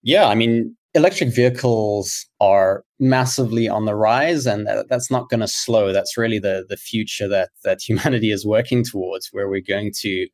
Yeah, 0.03 0.27
I 0.27 0.35
mean, 0.35 0.75
electric 0.93 1.33
vehicles 1.33 2.25
are 2.39 2.83
massively 2.99 3.67
on 3.67 3.85
the 3.85 3.95
rise, 3.95 4.45
and 4.45 4.67
that's 4.89 5.09
not 5.09 5.29
going 5.29 5.39
to 5.39 5.47
slow. 5.47 5.93
That's 5.93 6.17
really 6.17 6.39
the 6.39 6.65
the 6.67 6.77
future 6.77 7.27
that 7.29 7.49
that 7.63 7.79
humanity 7.87 8.31
is 8.31 8.45
working 8.45 8.83
towards, 8.83 9.29
where 9.31 9.49
we're 9.49 9.61
going 9.61 9.91
to 10.01 10.27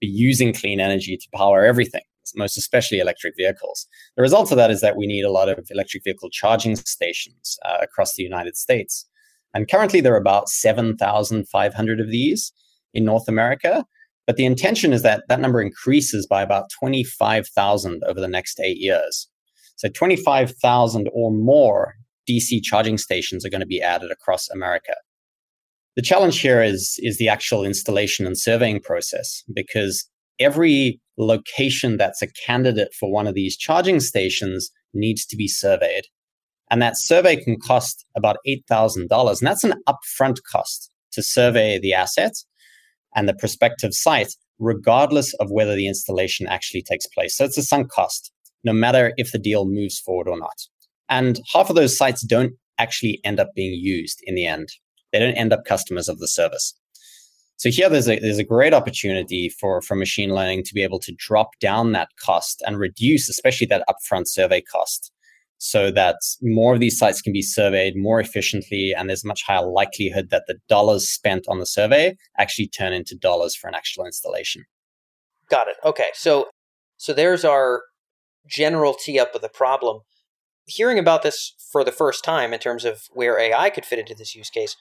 be 0.00 0.06
using 0.06 0.52
clean 0.52 0.80
energy 0.80 1.16
to 1.16 1.28
power 1.34 1.64
everything, 1.64 2.02
most 2.36 2.56
especially 2.56 2.98
electric 2.98 3.34
vehicles. 3.36 3.86
The 4.16 4.22
result 4.22 4.50
of 4.50 4.56
that 4.58 4.70
is 4.70 4.80
that 4.80 4.96
we 4.96 5.06
need 5.06 5.24
a 5.24 5.30
lot 5.30 5.48
of 5.48 5.66
electric 5.70 6.04
vehicle 6.04 6.30
charging 6.30 6.76
stations 6.76 7.58
uh, 7.64 7.78
across 7.82 8.14
the 8.14 8.22
United 8.22 8.56
States. 8.56 9.06
And 9.54 9.68
currently, 9.68 10.00
there 10.02 10.12
are 10.12 10.18
about 10.20 10.50
7,500 10.50 12.00
of 12.00 12.10
these 12.10 12.52
in 12.92 13.04
North 13.04 13.26
America. 13.26 13.86
But 14.26 14.36
the 14.36 14.44
intention 14.44 14.92
is 14.92 15.02
that 15.02 15.24
that 15.28 15.40
number 15.40 15.60
increases 15.60 16.26
by 16.26 16.42
about 16.42 16.70
25,000 16.80 18.02
over 18.06 18.20
the 18.20 18.28
next 18.28 18.60
eight 18.60 18.78
years. 18.78 19.28
So 19.76 19.88
25,000 19.88 21.08
or 21.12 21.30
more 21.30 21.94
DC 22.28 22.62
charging 22.62 22.98
stations 22.98 23.44
are 23.44 23.50
going 23.50 23.60
to 23.60 23.66
be 23.66 23.80
added 23.80 24.10
across 24.10 24.48
America. 24.48 24.94
The 25.94 26.02
challenge 26.02 26.40
here 26.40 26.62
is, 26.62 26.96
is 26.98 27.18
the 27.18 27.28
actual 27.28 27.64
installation 27.64 28.26
and 28.26 28.38
surveying 28.38 28.80
process 28.80 29.42
because 29.54 30.08
every 30.38 31.00
location 31.16 31.96
that's 31.96 32.20
a 32.20 32.28
candidate 32.46 32.92
for 32.98 33.10
one 33.10 33.26
of 33.26 33.34
these 33.34 33.56
charging 33.56 34.00
stations 34.00 34.70
needs 34.92 35.24
to 35.26 35.36
be 35.36 35.48
surveyed. 35.48 36.04
And 36.70 36.82
that 36.82 36.98
survey 36.98 37.36
can 37.36 37.58
cost 37.58 38.04
about 38.16 38.38
$8,000. 38.46 39.08
And 39.38 39.46
that's 39.46 39.64
an 39.64 39.74
upfront 39.88 40.38
cost 40.50 40.90
to 41.12 41.22
survey 41.22 41.78
the 41.78 41.94
asset 41.94 42.32
and 43.16 43.28
the 43.28 43.34
prospective 43.34 43.94
site, 43.94 44.32
regardless 44.60 45.34
of 45.34 45.50
whether 45.50 45.74
the 45.74 45.88
installation 45.88 46.46
actually 46.46 46.82
takes 46.82 47.06
place. 47.06 47.36
So 47.36 47.44
it's 47.44 47.58
a 47.58 47.62
sunk 47.62 47.90
cost, 47.90 48.30
no 48.62 48.72
matter 48.72 49.12
if 49.16 49.32
the 49.32 49.38
deal 49.38 49.64
moves 49.64 49.98
forward 49.98 50.28
or 50.28 50.38
not. 50.38 50.56
And 51.08 51.40
half 51.52 51.70
of 51.70 51.76
those 51.76 51.96
sites 51.96 52.22
don't 52.22 52.52
actually 52.78 53.20
end 53.24 53.40
up 53.40 53.48
being 53.54 53.72
used 53.72 54.20
in 54.24 54.34
the 54.34 54.46
end. 54.46 54.68
They 55.12 55.18
don't 55.18 55.34
end 55.34 55.52
up 55.52 55.64
customers 55.64 56.08
of 56.08 56.18
the 56.18 56.28
service. 56.28 56.74
So 57.58 57.70
here 57.70 57.88
there's 57.88 58.08
a 58.08 58.18
there's 58.18 58.38
a 58.38 58.44
great 58.44 58.74
opportunity 58.74 59.48
for, 59.48 59.80
for 59.80 59.96
machine 59.96 60.34
learning 60.34 60.64
to 60.64 60.74
be 60.74 60.82
able 60.82 60.98
to 61.00 61.14
drop 61.16 61.58
down 61.58 61.92
that 61.92 62.10
cost 62.22 62.62
and 62.66 62.78
reduce 62.78 63.30
especially 63.30 63.66
that 63.68 63.84
upfront 63.88 64.28
survey 64.28 64.60
cost 64.60 65.10
so 65.58 65.90
that 65.90 66.16
more 66.42 66.74
of 66.74 66.80
these 66.80 66.98
sites 66.98 67.22
can 67.22 67.32
be 67.32 67.42
surveyed 67.42 67.94
more 67.96 68.20
efficiently 68.20 68.94
and 68.96 69.08
there's 69.08 69.24
much 69.24 69.42
higher 69.46 69.66
likelihood 69.66 70.28
that 70.30 70.44
the 70.46 70.56
dollars 70.68 71.08
spent 71.08 71.46
on 71.48 71.58
the 71.58 71.66
survey 71.66 72.14
actually 72.38 72.68
turn 72.68 72.92
into 72.92 73.16
dollars 73.16 73.56
for 73.56 73.68
an 73.68 73.74
actual 73.74 74.04
installation. 74.04 74.64
Got 75.48 75.68
it. 75.68 75.76
Okay. 75.84 76.10
So 76.14 76.48
so 76.98 77.12
there's 77.12 77.44
our 77.44 77.82
general 78.46 78.94
tee 78.94 79.18
up 79.18 79.34
of 79.34 79.42
the 79.42 79.48
problem. 79.48 80.00
Hearing 80.66 80.98
about 80.98 81.22
this 81.22 81.54
for 81.70 81.84
the 81.84 81.92
first 81.92 82.24
time 82.24 82.52
in 82.52 82.58
terms 82.58 82.84
of 82.84 83.02
where 83.12 83.38
AI 83.38 83.70
could 83.70 83.86
fit 83.86 83.98
into 83.98 84.14
this 84.14 84.34
use 84.34 84.50
case, 84.50 84.76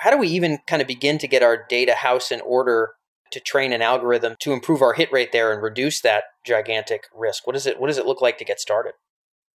how 0.00 0.10
do 0.10 0.18
we 0.18 0.28
even 0.28 0.58
kind 0.66 0.82
of 0.82 0.88
begin 0.88 1.18
to 1.18 1.28
get 1.28 1.42
our 1.42 1.64
data 1.68 1.94
house 1.94 2.30
in 2.30 2.40
order 2.42 2.92
to 3.30 3.40
train 3.40 3.72
an 3.72 3.80
algorithm 3.80 4.36
to 4.40 4.52
improve 4.52 4.82
our 4.82 4.92
hit 4.92 5.10
rate 5.10 5.32
there 5.32 5.52
and 5.52 5.62
reduce 5.62 6.00
that 6.02 6.24
gigantic 6.44 7.04
risk? 7.14 7.46
What 7.46 7.54
does 7.54 7.66
it 7.66 7.80
what 7.80 7.86
does 7.86 7.98
it 7.98 8.06
look 8.06 8.20
like 8.20 8.38
to 8.38 8.44
get 8.44 8.60
started? 8.60 8.92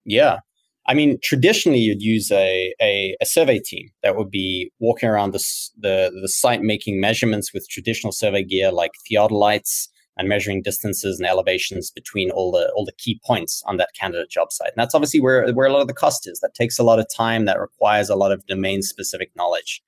Yeah. 0.05 0.39
I 0.88 0.93
mean, 0.93 1.17
traditionally, 1.24 1.79
you'd 1.79 2.01
use 2.01 2.31
a, 2.31 2.74
a, 2.79 3.15
a, 3.19 3.25
survey 3.25 3.59
team 3.59 3.89
that 4.03 4.15
would 4.15 4.29
be 4.29 4.71
walking 4.79 5.09
around 5.09 5.33
the, 5.33 5.43
the, 5.77 6.12
the 6.21 6.29
site 6.29 6.62
making 6.62 7.01
measurements 7.01 7.51
with 7.51 7.67
traditional 7.69 8.12
survey 8.13 8.43
gear 8.43 8.71
like 8.71 8.91
theodolites 9.09 9.88
and 10.17 10.29
measuring 10.29 10.62
distances 10.62 11.19
and 11.19 11.27
elevations 11.27 11.91
between 11.91 12.31
all 12.31 12.51
the 12.51 12.71
all 12.75 12.85
the 12.85 12.93
key 12.97 13.19
points 13.25 13.62
on 13.65 13.77
that 13.77 13.89
candidate 14.00 14.29
job 14.29 14.51
site. 14.51 14.69
And 14.69 14.77
that's 14.77 14.95
obviously 14.95 15.19
where, 15.19 15.51
where 15.53 15.67
a 15.67 15.74
lot 15.74 15.81
of 15.81 15.88
the 15.88 15.93
cost 15.93 16.27
is. 16.27 16.39
That 16.39 16.53
takes 16.53 16.79
a 16.79 16.83
lot 16.83 17.00
of 17.00 17.07
time, 17.13 17.45
that 17.45 17.59
requires 17.59 18.09
a 18.09 18.15
lot 18.15 18.31
of 18.31 18.45
domain 18.45 18.81
specific 18.81 19.31
knowledge. 19.35 19.81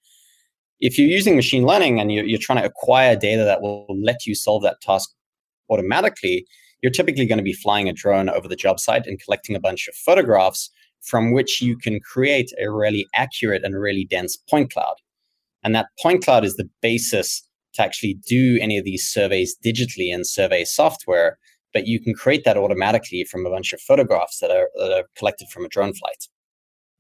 If 0.80 0.98
you're 0.98 1.08
using 1.08 1.36
machine 1.36 1.66
learning 1.66 2.00
and 2.00 2.12
you're, 2.12 2.26
you're 2.26 2.40
trying 2.40 2.60
to 2.60 2.66
acquire 2.66 3.16
data 3.16 3.44
that 3.44 3.62
will 3.62 3.88
let 3.90 4.26
you 4.26 4.36
solve 4.36 4.64
that 4.64 4.82
task 4.82 5.10
automatically, 5.70 6.46
you're 6.82 6.92
typically 6.92 7.26
going 7.26 7.38
to 7.38 7.44
be 7.44 7.54
flying 7.54 7.90
a 7.90 7.94
drone 7.94 8.30
over 8.30 8.48
the 8.48 8.56
job 8.56 8.80
site 8.80 9.08
and 9.08 9.22
collecting 9.22 9.56
a 9.56 9.60
bunch 9.60 9.88
of 9.88 9.96
photographs 9.96 10.70
from 11.02 11.32
which 11.32 11.62
you 11.62 11.78
can 11.78 12.00
create 12.00 12.52
a 12.62 12.70
really 12.70 13.08
accurate 13.14 13.64
and 13.64 13.80
really 13.80 14.06
dense 14.06 14.36
point 14.36 14.72
cloud. 14.72 14.96
And 15.64 15.74
that 15.76 15.88
point 16.02 16.24
cloud 16.24 16.46
is 16.46 16.56
the 16.56 16.70
basis 16.82 17.48
to 17.74 17.84
actually 17.84 18.20
do 18.28 18.58
any 18.62 18.78
of 18.78 18.86
these 18.86 19.08
surveys 19.08 19.56
digitally 19.64 20.14
in 20.14 20.24
survey 20.24 20.64
software, 20.64 21.38
but 21.74 21.88
you 21.88 22.00
can 22.02 22.14
create 22.14 22.44
that 22.46 22.58
automatically 22.58 23.24
from 23.24 23.46
a 23.46 23.50
bunch 23.50 23.74
of 23.74 23.82
photographs 23.82 24.40
that 24.40 24.52
are, 24.52 24.70
that 24.76 24.92
are 24.92 25.04
collected 25.18 25.48
from 25.50 25.66
a 25.66 25.70
drone 25.70 25.94
flight. 25.94 26.28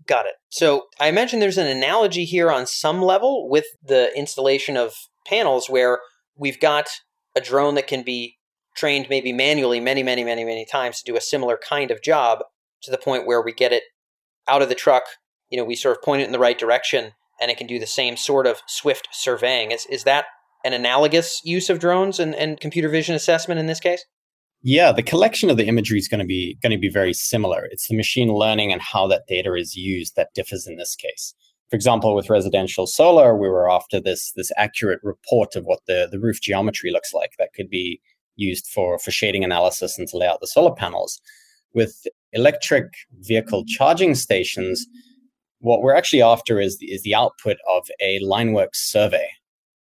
Got 0.05 0.25
it. 0.25 0.35
So 0.49 0.85
I 0.99 1.07
imagine 1.07 1.39
there's 1.39 1.57
an 1.57 1.67
analogy 1.67 2.23
here 2.23 2.51
on 2.51 2.65
some 2.65 3.01
level 3.01 3.49
with 3.49 3.65
the 3.83 4.15
installation 4.17 4.77
of 4.77 4.93
panels 5.25 5.69
where 5.69 5.99
we've 6.37 6.59
got 6.59 6.87
a 7.35 7.41
drone 7.41 7.75
that 7.75 7.87
can 7.87 8.03
be 8.03 8.37
trained 8.77 9.07
maybe 9.09 9.33
manually 9.33 9.79
many, 9.79 10.03
many, 10.03 10.23
many, 10.23 10.45
many 10.45 10.65
times 10.65 10.99
to 10.99 11.11
do 11.11 11.17
a 11.17 11.21
similar 11.21 11.57
kind 11.57 11.91
of 11.91 12.01
job 12.01 12.39
to 12.83 12.91
the 12.91 12.97
point 12.97 13.25
where 13.25 13.41
we 13.41 13.51
get 13.51 13.73
it 13.73 13.83
out 14.47 14.61
of 14.61 14.69
the 14.69 14.75
truck. 14.75 15.03
You 15.49 15.57
know, 15.57 15.65
we 15.65 15.75
sort 15.75 15.97
of 15.97 16.03
point 16.03 16.21
it 16.21 16.25
in 16.25 16.31
the 16.31 16.39
right 16.39 16.57
direction 16.57 17.13
and 17.41 17.51
it 17.51 17.57
can 17.57 17.67
do 17.67 17.79
the 17.79 17.87
same 17.87 18.15
sort 18.15 18.47
of 18.47 18.61
swift 18.67 19.09
surveying. 19.11 19.71
Is, 19.71 19.85
is 19.87 20.03
that 20.03 20.25
an 20.63 20.73
analogous 20.73 21.41
use 21.43 21.69
of 21.69 21.79
drones 21.79 22.19
and, 22.19 22.35
and 22.35 22.59
computer 22.59 22.89
vision 22.89 23.15
assessment 23.15 23.59
in 23.59 23.67
this 23.67 23.79
case? 23.79 24.05
Yeah, 24.61 24.91
the 24.91 25.03
collection 25.03 25.49
of 25.49 25.57
the 25.57 25.67
imagery 25.67 25.99
is 25.99 26.07
going 26.07 26.19
to 26.19 26.25
be 26.25 26.57
going 26.61 26.71
to 26.71 26.79
be 26.79 26.89
very 26.89 27.13
similar. 27.13 27.67
It's 27.71 27.87
the 27.87 27.95
machine 27.95 28.33
learning 28.33 28.71
and 28.71 28.81
how 28.81 29.07
that 29.07 29.27
data 29.27 29.53
is 29.53 29.75
used 29.75 30.15
that 30.15 30.33
differs 30.33 30.67
in 30.67 30.77
this 30.77 30.95
case. 30.95 31.33
For 31.69 31.75
example, 31.75 32.15
with 32.15 32.29
residential 32.29 32.87
solar, 32.87 33.37
we 33.37 33.49
were 33.49 33.69
after 33.69 34.01
this 34.01 34.31
this 34.35 34.51
accurate 34.57 34.99
report 35.03 35.55
of 35.55 35.63
what 35.65 35.81
the, 35.85 36.07
the 36.11 36.19
roof 36.19 36.41
geometry 36.41 36.91
looks 36.91 37.13
like. 37.13 37.31
That 37.37 37.53
could 37.53 37.69
be 37.69 38.01
used 38.37 38.67
for, 38.67 38.97
for 38.99 39.11
shading 39.11 39.43
analysis 39.43 39.97
and 39.97 40.07
to 40.07 40.17
lay 40.17 40.27
out 40.27 40.39
the 40.39 40.47
solar 40.47 40.73
panels. 40.73 41.19
With 41.73 42.07
electric 42.31 42.93
vehicle 43.19 43.65
charging 43.67 44.15
stations, 44.15 44.87
what 45.59 45.81
we're 45.81 45.95
actually 45.95 46.21
after 46.21 46.59
is 46.59 46.77
the, 46.77 46.87
is 46.87 47.03
the 47.03 47.15
output 47.15 47.57
of 47.69 47.87
a 47.99 48.19
Lineworks 48.21 48.75
survey. 48.75 49.27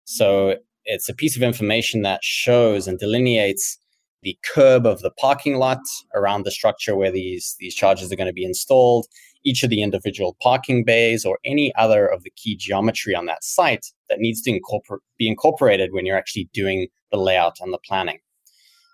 So 0.04 0.56
it's 0.84 1.08
a 1.08 1.14
piece 1.14 1.36
of 1.36 1.42
information 1.42 2.02
that 2.02 2.20
shows 2.22 2.86
and 2.86 2.98
delineates 2.98 3.78
the 4.22 4.38
curb 4.44 4.86
of 4.86 5.00
the 5.02 5.10
parking 5.10 5.56
lot 5.56 5.82
around 6.14 6.44
the 6.44 6.50
structure 6.50 6.96
where 6.96 7.12
these, 7.12 7.54
these 7.60 7.74
chargers 7.74 8.10
are 8.10 8.16
going 8.16 8.26
to 8.26 8.32
be 8.32 8.44
installed, 8.44 9.06
each 9.44 9.62
of 9.62 9.70
the 9.70 9.82
individual 9.82 10.36
parking 10.42 10.84
bays, 10.84 11.24
or 11.24 11.38
any 11.44 11.72
other 11.76 12.06
of 12.06 12.22
the 12.24 12.32
key 12.36 12.56
geometry 12.56 13.14
on 13.14 13.26
that 13.26 13.44
site 13.44 13.86
that 14.08 14.18
needs 14.18 14.42
to 14.42 14.50
incorpor- 14.50 14.98
be 15.18 15.28
incorporated 15.28 15.92
when 15.92 16.06
you're 16.06 16.16
actually 16.16 16.48
doing 16.52 16.88
the 17.12 17.18
layout 17.18 17.56
and 17.60 17.72
the 17.72 17.78
planning. 17.78 18.18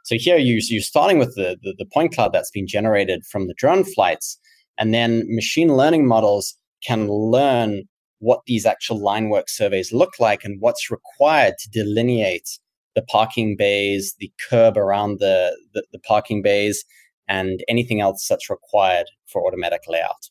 So 0.02 0.16
here 0.18 0.36
you, 0.36 0.60
you're 0.68 0.82
starting 0.82 1.18
with 1.18 1.34
the, 1.36 1.56
the, 1.62 1.74
the 1.78 1.86
point 1.86 2.14
cloud 2.14 2.32
that's 2.32 2.50
been 2.50 2.66
generated 2.66 3.24
from 3.24 3.46
the 3.46 3.54
drone 3.54 3.84
flights, 3.84 4.38
and 4.78 4.92
then 4.92 5.24
machine 5.28 5.76
learning 5.76 6.06
models 6.06 6.56
can 6.84 7.08
learn 7.08 7.84
what 8.18 8.40
these 8.46 8.66
actual 8.66 9.00
line 9.00 9.28
work 9.28 9.48
surveys 9.48 9.92
look 9.92 10.14
like 10.18 10.44
and 10.44 10.60
what's 10.60 10.90
required 10.90 11.54
to 11.58 11.70
delineate 11.70 12.58
the 12.94 13.02
parking 13.02 13.56
bays, 13.56 14.14
the 14.18 14.30
curb 14.48 14.76
around 14.76 15.18
the, 15.18 15.56
the, 15.74 15.84
the 15.92 15.98
parking 15.98 16.42
bays, 16.42 16.84
and 17.28 17.64
anything 17.68 18.00
else 18.00 18.26
that's 18.28 18.50
required 18.50 19.06
for 19.26 19.46
automatic 19.46 19.82
layout. 19.88 20.28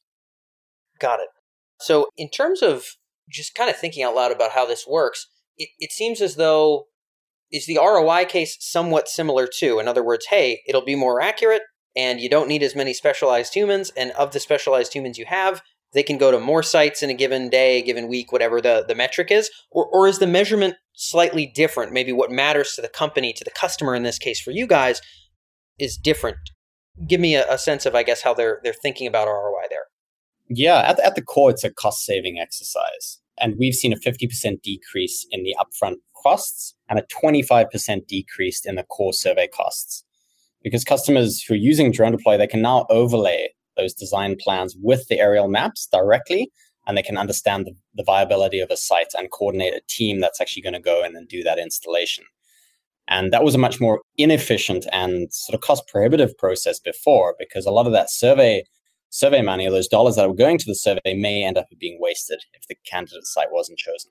Got 1.00 1.20
it. 1.20 1.30
So, 1.80 2.10
in 2.16 2.30
terms 2.30 2.62
of 2.62 2.86
just 3.30 3.56
kind 3.56 3.70
of 3.70 3.76
thinking 3.76 4.04
out 4.04 4.16
loud 4.16 4.32
about 4.32 4.52
how 4.52 4.66
this 4.66 4.86
works, 4.88 5.28
it, 5.58 5.70
it 5.80 5.92
seems 5.92 6.22
as 6.22 6.36
though 6.36 6.86
is 7.52 7.66
the 7.66 7.78
ROI 7.78 8.26
case 8.26 8.58
somewhat 8.60 9.08
similar 9.08 9.48
too? 9.48 9.80
In 9.80 9.88
other 9.88 10.04
words, 10.04 10.28
hey, 10.28 10.62
it'll 10.68 10.86
be 10.86 10.96
more 10.96 11.22
accurate 11.22 11.64
and 11.96 12.20
you 12.20 12.30
don't 12.30 12.48
need 12.48 12.64
as 12.64 12.76
many 12.76 12.94
specialized 12.94 13.54
humans. 13.54 13.92
And 13.98 14.12
of 14.12 14.32
the 14.32 14.40
specialized 14.40 14.94
humans 14.94 15.18
you 15.18 15.26
have, 15.26 15.62
they 15.94 16.04
can 16.04 16.18
go 16.18 16.32
to 16.32 16.40
more 16.40 16.64
sites 16.64 17.04
in 17.04 17.10
a 17.10 17.14
given 17.14 17.50
day, 17.50 17.80
a 17.80 17.82
given 17.82 18.08
week, 18.08 18.32
whatever 18.32 18.62
the, 18.62 18.86
the 18.88 18.96
metric 18.96 19.30
is? 19.30 19.50
Or, 19.72 19.86
or 19.86 20.08
is 20.08 20.20
the 20.20 20.28
measurement 20.28 20.76
slightly 20.94 21.46
different? 21.46 21.92
Maybe 21.92 22.14
what 22.14 22.32
matters 22.32 22.74
to 22.74 22.82
the 22.82 22.88
company, 22.88 23.34
to 23.34 23.44
the 23.44 23.52
customer 23.52 23.94
in 23.96 24.04
this 24.04 24.18
case 24.18 24.40
for 24.40 24.52
you 24.52 24.66
guys, 24.66 25.02
is 25.78 25.98
different. 25.98 26.38
Give 27.08 27.20
me 27.20 27.36
a, 27.36 27.52
a 27.52 27.58
sense 27.58 27.86
of, 27.86 27.96
I 27.96 28.04
guess, 28.04 28.22
how 28.22 28.34
they're 28.34 28.62
they're 28.64 28.74
thinking 28.74 29.08
about 29.08 29.28
ROI 29.28 29.68
there. 29.70 29.86
Yeah, 30.50 30.80
at, 30.80 31.00
at 31.00 31.16
the 31.16 31.22
core, 31.22 31.50
it's 31.50 31.64
a 31.64 31.72
cost 31.72 32.04
saving 32.04 32.38
exercise. 32.40 33.20
And 33.40 33.56
we've 33.58 33.74
seen 33.74 33.94
a 33.94 33.96
50% 33.96 34.62
decrease 34.62 35.26
in 35.32 35.44
the 35.44 35.56
upfront 35.60 35.96
costs 36.22 36.76
and 36.90 37.00
a 37.00 37.06
25% 37.24 38.08
decrease 38.08 38.66
in 38.66 38.76
the 38.76 38.84
core 38.84 39.14
survey 39.14 39.48
costs. 39.48 40.04
Because 40.64 40.84
customers 40.84 41.42
who 41.42 41.56
are 41.56 41.58
using 41.58 41.92
Drone 41.92 42.12
Deploy, 42.12 42.38
they 42.38 42.48
can 42.48 42.62
now 42.62 42.86
overlay 42.90 43.50
those 43.78 43.94
design 43.94 44.36
plans 44.40 44.76
with 44.80 45.08
the 45.08 45.20
aerial 45.20 45.48
maps 45.48 45.88
directly, 45.92 46.52
and 46.86 46.98
they 46.98 47.04
can 47.04 47.18
understand 47.18 47.66
the, 47.66 47.74
the 47.96 48.04
viability 48.04 48.60
of 48.60 48.70
a 48.70 48.78
site 48.78 49.14
and 49.18 49.32
coordinate 49.32 49.74
a 49.74 49.82
team 49.88 50.20
that's 50.20 50.42
actually 50.42 50.62
going 50.62 50.74
to 50.74 50.80
go 50.80 51.04
in 51.04 51.16
and 51.16 51.28
do 51.28 51.44
that 51.44 51.60
installation. 51.60 52.26
And 53.08 53.34
that 53.34 53.44
was 53.44 53.56
a 53.56 53.60
much 53.60 53.80
more 53.80 54.02
inefficient 54.18 54.86
and 54.92 55.34
sort 55.34 55.56
of 55.56 55.62
cost 55.62 55.88
prohibitive 55.88 56.38
process 56.38 56.80
before 56.80 57.36
because 57.38 57.66
a 57.66 57.72
lot 57.72 57.86
of 57.86 57.94
that 57.94 58.10
survey 58.10 58.64
survey 59.10 59.42
money 59.42 59.68
those 59.68 59.90
dollars 59.90 60.16
that 60.16 60.30
were 60.30 60.34
going 60.34 60.58
to 60.58 60.66
the 60.66 60.76
survey 60.76 61.14
may 61.14 61.44
end 61.44 61.58
up 61.58 61.66
being 61.78 61.98
wasted 62.00 62.40
if 62.54 62.66
the 62.68 62.78
candidate 62.86 63.26
site 63.26 63.52
wasn't 63.52 63.78
chosen. 63.78 64.10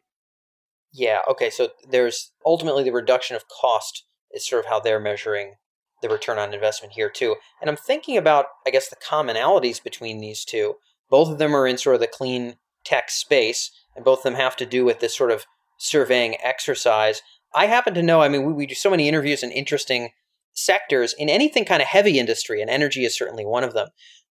Yeah. 0.92 1.20
Okay. 1.29 1.50
So 1.50 1.70
there's 1.88 2.33
ultimately 2.44 2.85
the 2.85 2.92
reduction 2.92 3.37
of 3.37 3.44
cost 3.48 4.05
is 4.33 4.46
sort 4.46 4.64
of 4.64 4.68
how 4.68 4.81
they're 4.81 5.00
measuring 5.00 5.55
the 6.03 6.09
return 6.09 6.38
on 6.38 6.55
investment 6.55 6.94
here 6.94 7.11
too. 7.11 7.37
And 7.61 7.68
I'm 7.68 7.76
thinking 7.76 8.16
about, 8.16 8.46
I 8.66 8.70
guess, 8.70 8.88
the 8.88 8.96
commonalities 8.96 9.83
between 9.83 10.20
these 10.20 10.44
two. 10.44 10.76
Both 11.11 11.29
of 11.31 11.38
them 11.38 11.55
are 11.55 11.66
in 11.66 11.79
sort 11.79 11.94
of 11.94 12.00
the 12.00 12.07
clean 12.07 12.57
tech 12.85 13.11
space, 13.11 13.70
and 13.94 14.05
both 14.05 14.20
of 14.20 14.22
them 14.24 14.35
have 14.35 14.57
to 14.57 14.66
do 14.66 14.85
with 14.85 15.00
this 15.00 15.16
sort 15.16 15.31
of 15.31 15.44
surveying 15.79 16.37
exercise. 16.42 17.20
I 17.55 17.66
happen 17.66 17.94
to 17.94 18.03
know, 18.03 18.22
I 18.22 18.29
mean, 18.29 18.44
we, 18.44 18.53
we 18.53 18.66
do 18.66 18.74
so 18.74 18.90
many 18.90 19.09
interviews 19.09 19.42
in 19.42 19.50
interesting 19.50 20.11
sectors 20.53 21.14
in 21.18 21.29
anything 21.29 21.64
kind 21.64 21.83
of 21.83 21.88
heavy 21.88 22.18
industry, 22.18 22.61
and 22.61 22.70
energy 22.70 23.05
is 23.05 23.16
certainly 23.16 23.44
one 23.44 23.64
of 23.64 23.74
them. 23.74 23.88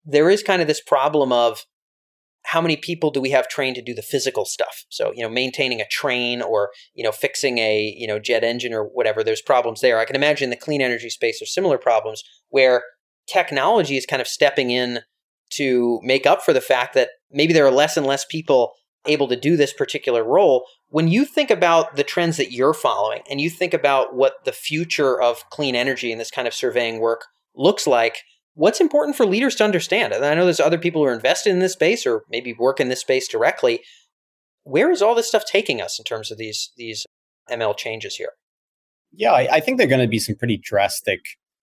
There 0.04 0.28
is 0.28 0.42
kind 0.42 0.60
of 0.60 0.68
this 0.68 0.80
problem 0.80 1.32
of 1.32 1.64
how 2.44 2.60
many 2.60 2.76
people 2.76 3.10
do 3.10 3.20
we 3.20 3.30
have 3.30 3.48
trained 3.48 3.76
to 3.76 3.82
do 3.82 3.94
the 3.94 4.02
physical 4.02 4.44
stuff? 4.44 4.84
So 4.88 5.12
you 5.14 5.22
know 5.22 5.28
maintaining 5.28 5.80
a 5.80 5.88
train 5.88 6.42
or 6.42 6.70
you 6.94 7.04
know 7.04 7.12
fixing 7.12 7.58
a 7.58 7.94
you 7.96 8.06
know 8.06 8.18
jet 8.18 8.44
engine 8.44 8.72
or 8.72 8.84
whatever 8.84 9.22
there's 9.24 9.42
problems 9.42 9.80
there. 9.80 9.98
I 9.98 10.04
can 10.04 10.16
imagine 10.16 10.50
the 10.50 10.56
clean 10.56 10.80
energy 10.80 11.10
space 11.10 11.40
there's 11.40 11.54
similar 11.54 11.78
problems 11.78 12.22
where 12.48 12.82
technology 13.26 13.96
is 13.96 14.06
kind 14.06 14.22
of 14.22 14.28
stepping 14.28 14.70
in 14.70 15.00
to 15.50 16.00
make 16.02 16.26
up 16.26 16.42
for 16.42 16.52
the 16.52 16.60
fact 16.60 16.94
that 16.94 17.10
maybe 17.30 17.52
there 17.52 17.66
are 17.66 17.70
less 17.70 17.96
and 17.96 18.06
less 18.06 18.24
people 18.24 18.72
able 19.06 19.28
to 19.28 19.36
do 19.36 19.56
this 19.56 19.72
particular 19.72 20.24
role. 20.24 20.66
When 20.88 21.08
you 21.08 21.24
think 21.24 21.50
about 21.50 21.96
the 21.96 22.04
trends 22.04 22.36
that 22.36 22.52
you're 22.52 22.74
following 22.74 23.22
and 23.30 23.40
you 23.40 23.50
think 23.50 23.74
about 23.74 24.14
what 24.14 24.44
the 24.44 24.52
future 24.52 25.20
of 25.20 25.48
clean 25.50 25.74
energy 25.74 26.10
and 26.10 26.20
this 26.20 26.30
kind 26.30 26.48
of 26.48 26.54
surveying 26.54 27.00
work 27.00 27.26
looks 27.54 27.86
like 27.86 28.22
what's 28.54 28.80
important 28.80 29.16
for 29.16 29.26
leaders 29.26 29.54
to 29.56 29.64
understand? 29.64 30.12
And 30.12 30.24
I 30.24 30.34
know 30.34 30.44
there's 30.44 30.60
other 30.60 30.78
people 30.78 31.02
who 31.02 31.08
are 31.08 31.14
invested 31.14 31.50
in 31.50 31.58
this 31.58 31.74
space 31.74 32.06
or 32.06 32.22
maybe 32.30 32.52
work 32.52 32.80
in 32.80 32.88
this 32.88 33.00
space 33.00 33.28
directly. 33.28 33.80
Where 34.62 34.90
is 34.90 35.02
all 35.02 35.14
this 35.14 35.28
stuff 35.28 35.44
taking 35.44 35.80
us 35.80 35.98
in 35.98 36.04
terms 36.04 36.30
of 36.30 36.38
these 36.38 36.72
these 36.76 37.04
ML 37.50 37.76
changes 37.76 38.16
here? 38.16 38.30
Yeah, 39.12 39.32
I, 39.32 39.48
I 39.52 39.60
think 39.60 39.78
there 39.78 39.86
are 39.86 39.90
going 39.90 40.00
to 40.00 40.08
be 40.08 40.18
some 40.18 40.34
pretty 40.34 40.56
drastic 40.56 41.20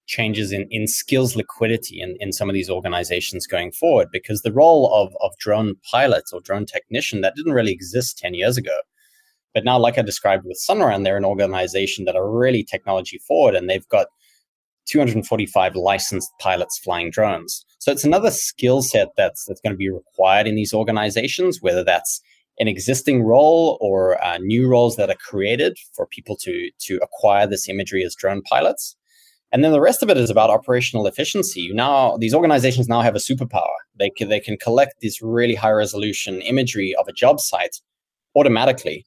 changes 0.07 0.51
in, 0.51 0.67
in 0.69 0.87
skills 0.87 1.35
liquidity 1.35 2.01
in, 2.01 2.17
in 2.19 2.31
some 2.33 2.49
of 2.49 2.53
these 2.53 2.69
organizations 2.69 3.47
going 3.47 3.71
forward 3.71 4.09
because 4.11 4.41
the 4.41 4.51
role 4.51 4.93
of, 4.93 5.13
of 5.21 5.31
drone 5.37 5.75
pilots 5.89 6.33
or 6.33 6.41
drone 6.41 6.65
technician 6.65 7.21
that 7.21 7.35
didn't 7.35 7.53
really 7.53 7.71
exist 7.71 8.17
10 8.17 8.33
years 8.33 8.57
ago. 8.57 8.77
But 9.53 9.65
now, 9.65 9.77
like 9.77 9.97
I 9.97 10.01
described 10.01 10.45
with 10.45 10.61
Sunrun, 10.61 11.03
they're 11.03 11.17
an 11.17 11.25
organization 11.25 12.05
that 12.05 12.15
are 12.15 12.29
really 12.29 12.63
technology 12.63 13.19
forward 13.19 13.55
and 13.55 13.69
they've 13.69 13.87
got 13.89 14.07
245 14.91 15.75
licensed 15.75 16.29
pilots 16.39 16.77
flying 16.79 17.09
drones. 17.09 17.65
So 17.79 17.91
it's 17.91 18.03
another 18.03 18.31
skill 18.31 18.81
set 18.81 19.09
that's 19.15 19.45
that's 19.45 19.61
going 19.61 19.73
to 19.73 19.77
be 19.77 19.89
required 19.89 20.47
in 20.47 20.55
these 20.55 20.73
organizations, 20.73 21.59
whether 21.61 21.83
that's 21.83 22.21
an 22.59 22.67
existing 22.67 23.23
role 23.23 23.77
or 23.81 24.23
uh, 24.23 24.37
new 24.39 24.67
roles 24.67 24.97
that 24.97 25.09
are 25.09 25.15
created 25.15 25.77
for 25.93 26.05
people 26.05 26.35
to 26.37 26.69
to 26.87 26.99
acquire 27.01 27.47
this 27.47 27.69
imagery 27.69 28.03
as 28.03 28.15
drone 28.15 28.41
pilots. 28.41 28.95
And 29.53 29.63
then 29.63 29.71
the 29.71 29.81
rest 29.81 30.01
of 30.01 30.09
it 30.09 30.17
is 30.17 30.29
about 30.29 30.49
operational 30.49 31.07
efficiency. 31.07 31.71
Now 31.73 32.17
these 32.17 32.33
organizations 32.33 32.87
now 32.87 33.01
have 33.01 33.15
a 33.15 33.19
superpower. 33.19 33.75
They 33.97 34.09
can, 34.09 34.29
they 34.29 34.39
can 34.39 34.57
collect 34.57 34.95
this 35.01 35.21
really 35.21 35.55
high 35.55 35.71
resolution 35.71 36.41
imagery 36.41 36.95
of 36.95 37.07
a 37.07 37.13
job 37.13 37.39
site 37.39 37.81
automatically 38.35 39.05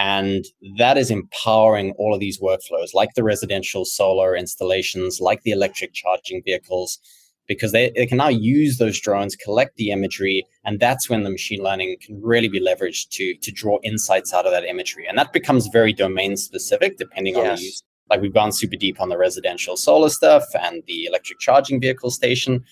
and 0.00 0.46
that 0.78 0.96
is 0.96 1.10
empowering 1.10 1.92
all 1.98 2.14
of 2.14 2.20
these 2.20 2.40
workflows, 2.40 2.94
like 2.94 3.10
the 3.14 3.22
residential 3.22 3.84
solar 3.84 4.34
installations, 4.34 5.20
like 5.20 5.42
the 5.42 5.50
electric 5.50 5.92
charging 5.92 6.42
vehicles, 6.42 6.98
because 7.46 7.72
they, 7.72 7.92
they 7.94 8.06
can 8.06 8.16
now 8.16 8.28
use 8.28 8.78
those 8.78 8.98
drones, 8.98 9.36
collect 9.36 9.76
the 9.76 9.90
imagery, 9.90 10.46
and 10.64 10.80
that's 10.80 11.10
when 11.10 11.22
the 11.22 11.28
machine 11.28 11.62
learning 11.62 11.98
can 12.00 12.18
really 12.22 12.48
be 12.48 12.64
leveraged 12.64 13.10
to, 13.10 13.34
to 13.42 13.52
draw 13.52 13.78
insights 13.82 14.32
out 14.32 14.46
of 14.46 14.52
that 14.52 14.64
imagery. 14.64 15.06
And 15.06 15.18
that 15.18 15.34
becomes 15.34 15.66
very 15.66 15.92
domain 15.92 16.38
specific 16.38 16.96
depending 16.96 17.34
yes. 17.34 17.50
on 17.50 17.56
the 17.56 17.62
use. 17.62 17.82
Like 18.08 18.22
we've 18.22 18.32
gone 18.32 18.52
super 18.52 18.76
deep 18.76 19.02
on 19.02 19.10
the 19.10 19.18
residential 19.18 19.76
solar 19.76 20.08
stuff 20.08 20.44
and 20.62 20.82
the 20.86 21.04
electric 21.04 21.40
charging 21.40 21.78
vehicle 21.78 22.10
station 22.10 22.64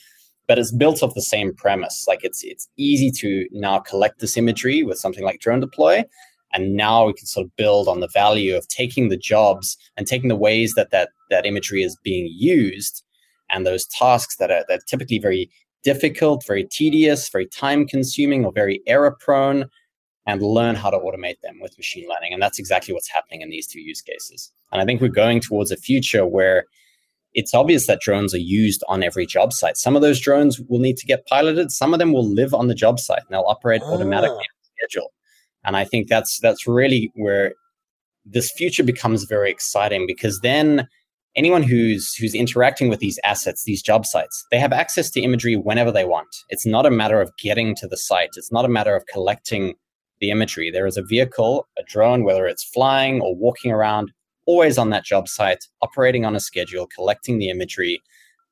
but 0.47 0.59
it's 0.59 0.73
built 0.73 1.03
off 1.03 1.12
the 1.14 1.21
same 1.21 1.55
premise. 1.55 2.07
Like 2.09 2.21
it's 2.23 2.43
it's 2.43 2.69
easy 2.79 3.11
to 3.21 3.47
now 3.53 3.81
collect 3.81 4.21
this 4.21 4.38
imagery 4.38 4.83
with 4.83 4.99
something 4.99 5.23
like 5.23 5.41
Drone 5.41 5.61
Deploy, 5.61 6.05
and 6.53 6.75
now 6.75 7.07
we 7.07 7.13
can 7.13 7.27
sort 7.27 7.47
of 7.47 7.57
build 7.57 7.89
on 7.89 8.01
the 8.01 8.09
value 8.09 8.57
of 8.57 8.67
taking 8.69 9.09
the 9.09 9.17
jobs 9.17 9.77
and 9.97 10.07
taking 10.07 10.29
the 10.29 10.37
ways 10.37 10.75
that 10.75 10.91
that, 10.91 11.11
that 11.31 11.47
imagery 11.47 11.83
is 11.83 11.97
being 12.03 12.29
used 12.33 13.03
and 13.51 13.67
those 13.67 13.87
tasks 13.87 14.37
that 14.37 14.51
are, 14.51 14.65
that 14.69 14.79
are 14.79 14.87
typically 14.87 15.19
very 15.19 15.51
difficult, 15.83 16.45
very 16.47 16.65
tedious, 16.65 17.29
very 17.29 17.47
time 17.47 17.87
consuming, 17.87 18.45
or 18.45 18.53
very 18.53 18.81
error 18.87 19.17
prone, 19.21 19.67
and 20.27 20.43
learn 20.43 20.75
how 20.75 20.91
to 20.91 20.99
automate 20.99 21.41
them 21.43 21.59
with 21.61 21.77
machine 21.79 22.07
learning. 22.09 22.33
And 22.33 22.43
that's 22.43 22.59
exactly 22.59 22.93
what's 22.93 23.11
happening 23.11 23.41
in 23.41 23.51
these 23.51 23.67
two 23.67 23.81
use 23.81 24.03
cases. 24.03 24.53
And 24.73 24.83
I 24.83 24.85
think 24.85 25.01
we're 25.01 25.09
going 25.09 25.41
towards 25.41 25.71
a 25.71 25.77
future 25.77 26.27
where 26.27 26.65
it's 27.33 27.55
obvious 27.55 27.87
that 27.87 28.01
drones 28.01 28.35
are 28.35 28.39
used 28.39 28.83
on 28.89 29.03
every 29.03 29.25
job 29.25 29.53
site. 29.53 29.77
Some 29.77 29.97
of 29.97 30.03
those 30.03 30.21
drones 30.21 30.61
will 30.61 30.81
need 30.81 30.97
to 30.99 31.07
get 31.07 31.27
piloted, 31.27 31.71
some 31.71 31.93
of 31.93 31.99
them 31.99 32.13
will 32.13 32.29
live 32.29 32.53
on 32.53 32.69
the 32.69 32.75
job 32.75 32.99
site 32.99 33.21
and 33.21 33.29
they'll 33.31 33.45
operate 33.47 33.83
ah. 33.85 33.93
automatically 33.93 34.45
schedule. 34.77 35.13
And 35.68 35.76
I 35.76 35.85
think 35.85 36.09
that's 36.09 36.40
that's 36.40 36.66
really 36.66 37.12
where 37.14 37.52
this 38.24 38.50
future 38.57 38.83
becomes 38.83 39.24
very 39.24 39.50
exciting 39.50 40.07
because 40.07 40.40
then 40.40 40.88
anyone 41.37 41.62
who's 41.62 42.14
who's 42.14 42.35
interacting 42.35 42.88
with 42.88 43.00
these 43.00 43.18
assets, 43.22 43.64
these 43.64 43.83
job 43.83 44.07
sites, 44.07 44.46
they 44.50 44.59
have 44.59 44.72
access 44.72 45.11
to 45.11 45.20
imagery 45.20 45.57
whenever 45.57 45.92
they 45.92 46.07
want. 46.07 46.35
It's 46.48 46.64
not 46.64 46.87
a 46.87 46.90
matter 46.90 47.20
of 47.20 47.37
getting 47.38 47.74
to 47.76 47.87
the 47.87 47.98
site. 47.98 48.31
It's 48.37 48.50
not 48.50 48.64
a 48.64 48.68
matter 48.68 48.96
of 48.96 49.04
collecting 49.12 49.74
the 50.20 50.31
imagery. 50.31 50.70
There 50.70 50.87
is 50.87 50.96
a 50.96 51.02
vehicle, 51.02 51.68
a 51.78 51.83
drone, 51.83 52.24
whether 52.24 52.46
it's 52.46 52.64
flying 52.64 53.20
or 53.20 53.37
walking 53.37 53.70
around, 53.70 54.11
always 54.46 54.78
on 54.78 54.88
that 54.88 55.04
job 55.04 55.28
site, 55.28 55.66
operating 55.83 56.24
on 56.24 56.35
a 56.35 56.40
schedule, 56.40 56.87
collecting 56.87 57.38
the 57.38 57.50
imagery, 57.50 58.00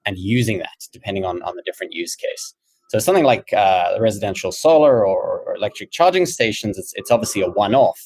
and 0.05 0.19
using 0.19 0.59
that 0.59 0.77
depending 0.93 1.25
on, 1.25 1.43
on 1.45 1.57
the 1.57 1.63
different 1.65 1.95
use 1.95 2.15
case. 2.15 2.55
So 2.89 2.99
something 2.99 3.25
like 3.25 3.53
uh, 3.53 3.97
residential 4.01 4.53
solar 4.53 5.05
or, 5.05 5.43
or, 5.45 5.57
electric 5.57 5.91
charging 5.91 6.27
stations, 6.27 6.79
it's, 6.79 6.93
it's 6.95 7.11
obviously 7.11 7.43
a 7.43 7.49
one-off. 7.49 7.99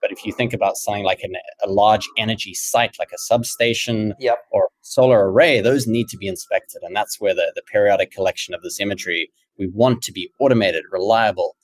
But 0.00 0.12
if 0.12 0.24
you 0.24 0.32
think 0.32 0.52
about 0.52 0.76
something 0.76 1.04
like 1.04 1.20
an, 1.22 1.34
a 1.62 1.68
large 1.68 2.08
energy 2.16 2.54
site, 2.54 2.96
like 2.98 3.10
a 3.12 3.18
substation 3.18 4.14
yep. 4.18 4.38
or 4.50 4.68
solar 4.82 5.30
array, 5.30 5.60
those 5.60 5.86
need 5.86 6.08
to 6.08 6.16
be 6.16 6.28
inspected. 6.28 6.82
And 6.82 6.94
that's 6.94 7.20
where 7.20 7.34
the, 7.34 7.52
the 7.54 7.62
periodic 7.70 8.10
collection 8.10 8.54
of 8.54 8.62
this 8.62 8.80
imagery, 8.80 9.30
we 9.58 9.66
want 9.66 10.02
to 10.02 10.12
be 10.12 10.30
automated, 10.38 10.84
reliable, 10.90 11.56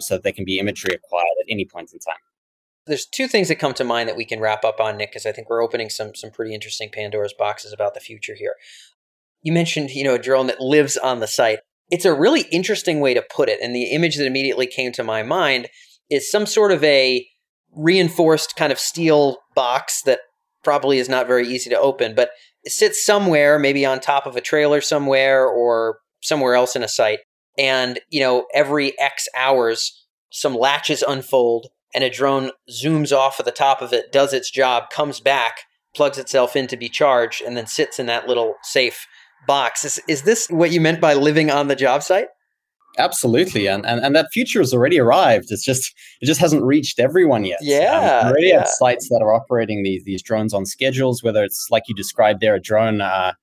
so 0.00 0.14
that 0.14 0.22
they 0.22 0.32
can 0.32 0.44
be 0.44 0.58
imagery 0.58 0.94
acquired 0.94 1.26
at 1.40 1.50
any 1.50 1.64
point 1.64 1.90
in 1.92 1.98
time. 1.98 2.20
There's 2.86 3.06
two 3.06 3.28
things 3.28 3.48
that 3.48 3.56
come 3.56 3.74
to 3.74 3.84
mind 3.84 4.08
that 4.08 4.16
we 4.16 4.24
can 4.24 4.40
wrap 4.40 4.64
up 4.64 4.80
on, 4.80 4.96
Nick, 4.96 5.10
because 5.10 5.26
I 5.26 5.32
think 5.32 5.50
we're 5.50 5.62
opening 5.62 5.90
some 5.90 6.14
some 6.14 6.30
pretty 6.30 6.54
interesting 6.54 6.88
Pandora's 6.90 7.34
boxes 7.38 7.72
about 7.72 7.92
the 7.92 8.00
future 8.00 8.34
here. 8.34 8.54
You 9.42 9.52
mentioned, 9.52 9.90
you 9.90 10.04
know, 10.04 10.14
a 10.14 10.18
drone 10.18 10.46
that 10.46 10.60
lives 10.60 10.96
on 10.96 11.20
the 11.20 11.26
site 11.26 11.58
it's 11.90 12.04
a 12.04 12.14
really 12.14 12.42
interesting 12.52 13.00
way 13.00 13.14
to 13.14 13.24
put 13.34 13.48
it. 13.48 13.60
And 13.62 13.74
the 13.74 13.90
image 13.90 14.16
that 14.16 14.26
immediately 14.26 14.66
came 14.66 14.92
to 14.92 15.04
my 15.04 15.22
mind 15.22 15.68
is 16.10 16.30
some 16.30 16.46
sort 16.46 16.72
of 16.72 16.82
a 16.84 17.26
reinforced 17.72 18.56
kind 18.56 18.72
of 18.72 18.78
steel 18.78 19.38
box 19.54 20.02
that 20.02 20.20
probably 20.64 20.98
is 20.98 21.08
not 21.08 21.26
very 21.26 21.46
easy 21.46 21.70
to 21.70 21.78
open, 21.78 22.14
but 22.14 22.30
it 22.64 22.72
sits 22.72 23.04
somewhere, 23.04 23.58
maybe 23.58 23.86
on 23.86 24.00
top 24.00 24.26
of 24.26 24.36
a 24.36 24.40
trailer 24.40 24.80
somewhere 24.80 25.46
or 25.46 25.98
somewhere 26.20 26.54
else 26.54 26.74
in 26.76 26.82
a 26.82 26.88
site. 26.88 27.20
And, 27.56 28.00
you 28.10 28.20
know, 28.20 28.46
every 28.54 28.98
X 28.98 29.26
hours, 29.36 30.06
some 30.30 30.54
latches 30.54 31.02
unfold 31.06 31.68
and 31.94 32.04
a 32.04 32.10
drone 32.10 32.50
zooms 32.70 33.12
off 33.12 33.38
of 33.38 33.46
the 33.46 33.52
top 33.52 33.80
of 33.80 33.92
it, 33.92 34.12
does 34.12 34.32
its 34.32 34.50
job, 34.50 34.90
comes 34.90 35.20
back, 35.20 35.60
plugs 35.94 36.18
itself 36.18 36.54
in 36.54 36.66
to 36.66 36.76
be 36.76 36.88
charged, 36.88 37.42
and 37.42 37.56
then 37.56 37.66
sits 37.66 37.98
in 37.98 38.06
that 38.06 38.28
little 38.28 38.54
safe 38.62 39.06
box. 39.46 39.84
Is, 39.84 40.00
is 40.08 40.22
this 40.22 40.46
what 40.48 40.70
you 40.70 40.80
meant 40.80 41.00
by 41.00 41.14
living 41.14 41.50
on 41.50 41.68
the 41.68 41.76
job 41.76 42.02
site? 42.02 42.28
Absolutely, 42.98 43.68
and, 43.68 43.86
and 43.86 44.04
and 44.04 44.16
that 44.16 44.28
future 44.32 44.58
has 44.58 44.74
already 44.74 44.98
arrived. 44.98 45.48
It's 45.50 45.64
just 45.64 45.94
it 46.20 46.26
just 46.26 46.40
hasn't 46.40 46.64
reached 46.64 46.98
everyone 46.98 47.44
yet. 47.44 47.60
Yeah, 47.62 48.20
um, 48.22 48.28
already 48.28 48.48
yeah. 48.48 48.60
have 48.60 48.68
sites 48.68 49.08
that 49.10 49.20
are 49.22 49.32
operating 49.32 49.84
these 49.84 50.02
these 50.04 50.22
drones 50.22 50.52
on 50.52 50.66
schedules. 50.66 51.22
Whether 51.22 51.44
it's 51.44 51.68
like 51.70 51.84
you 51.86 51.94
described 51.94 52.40
there, 52.40 52.56
a 52.56 52.60
drone 52.60 53.00
uh, 53.00 53.34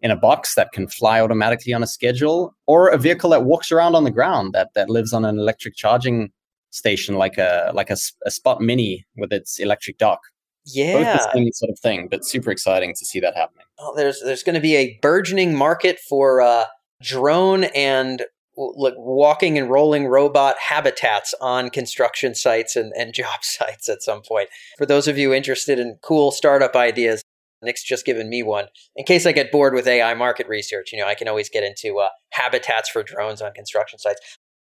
in 0.00 0.10
a 0.10 0.16
box 0.16 0.56
that 0.56 0.72
can 0.72 0.88
fly 0.88 1.20
automatically 1.20 1.72
on 1.72 1.82
a 1.82 1.86
schedule, 1.86 2.56
or 2.66 2.88
a 2.88 2.98
vehicle 2.98 3.30
that 3.30 3.44
walks 3.44 3.70
around 3.70 3.94
on 3.94 4.02
the 4.02 4.10
ground 4.10 4.52
that 4.52 4.70
that 4.74 4.90
lives 4.90 5.12
on 5.12 5.24
an 5.24 5.38
electric 5.38 5.76
charging 5.76 6.32
station, 6.70 7.14
like 7.14 7.38
a 7.38 7.70
like 7.72 7.90
a, 7.90 7.96
a 8.26 8.30
Spot 8.32 8.60
Mini 8.60 9.06
with 9.16 9.32
its 9.32 9.60
electric 9.60 9.98
dock. 9.98 10.20
Yeah, 10.66 11.14
Both 11.14 11.32
the 11.32 11.38
same 11.38 11.52
sort 11.52 11.70
of 11.70 11.78
thing, 11.78 12.08
but 12.10 12.24
super 12.24 12.50
exciting 12.50 12.94
to 12.94 13.04
see 13.04 13.20
that 13.20 13.36
happening. 13.36 13.66
Oh, 13.78 13.94
there's 13.96 14.20
there's 14.24 14.42
going 14.42 14.54
to 14.54 14.60
be 14.60 14.76
a 14.76 14.98
burgeoning 15.02 15.54
market 15.54 15.98
for 15.98 16.40
uh, 16.40 16.64
drone 17.02 17.64
and 17.64 18.22
like 18.56 18.94
walking 18.96 19.58
and 19.58 19.68
rolling 19.68 20.06
robot 20.06 20.56
habitats 20.68 21.34
on 21.40 21.70
construction 21.70 22.34
sites 22.34 22.76
and, 22.76 22.92
and 22.96 23.12
job 23.14 23.42
sites 23.42 23.88
at 23.88 24.02
some 24.02 24.22
point. 24.22 24.48
For 24.78 24.86
those 24.86 25.08
of 25.08 25.18
you 25.18 25.34
interested 25.34 25.78
in 25.78 25.98
cool 26.02 26.30
startup 26.30 26.76
ideas, 26.76 27.22
Nick's 27.62 27.82
just 27.82 28.04
given 28.04 28.28
me 28.28 28.42
one. 28.42 28.66
In 28.94 29.04
case 29.04 29.26
I 29.26 29.32
get 29.32 29.50
bored 29.50 29.74
with 29.74 29.86
AI 29.86 30.14
market 30.14 30.46
research, 30.48 30.92
you 30.92 30.98
know, 30.98 31.06
I 31.06 31.14
can 31.14 31.28
always 31.28 31.48
get 31.48 31.64
into 31.64 31.98
uh, 31.98 32.08
habitats 32.30 32.90
for 32.90 33.02
drones 33.02 33.40
on 33.42 33.52
construction 33.52 33.98
sites. 33.98 34.20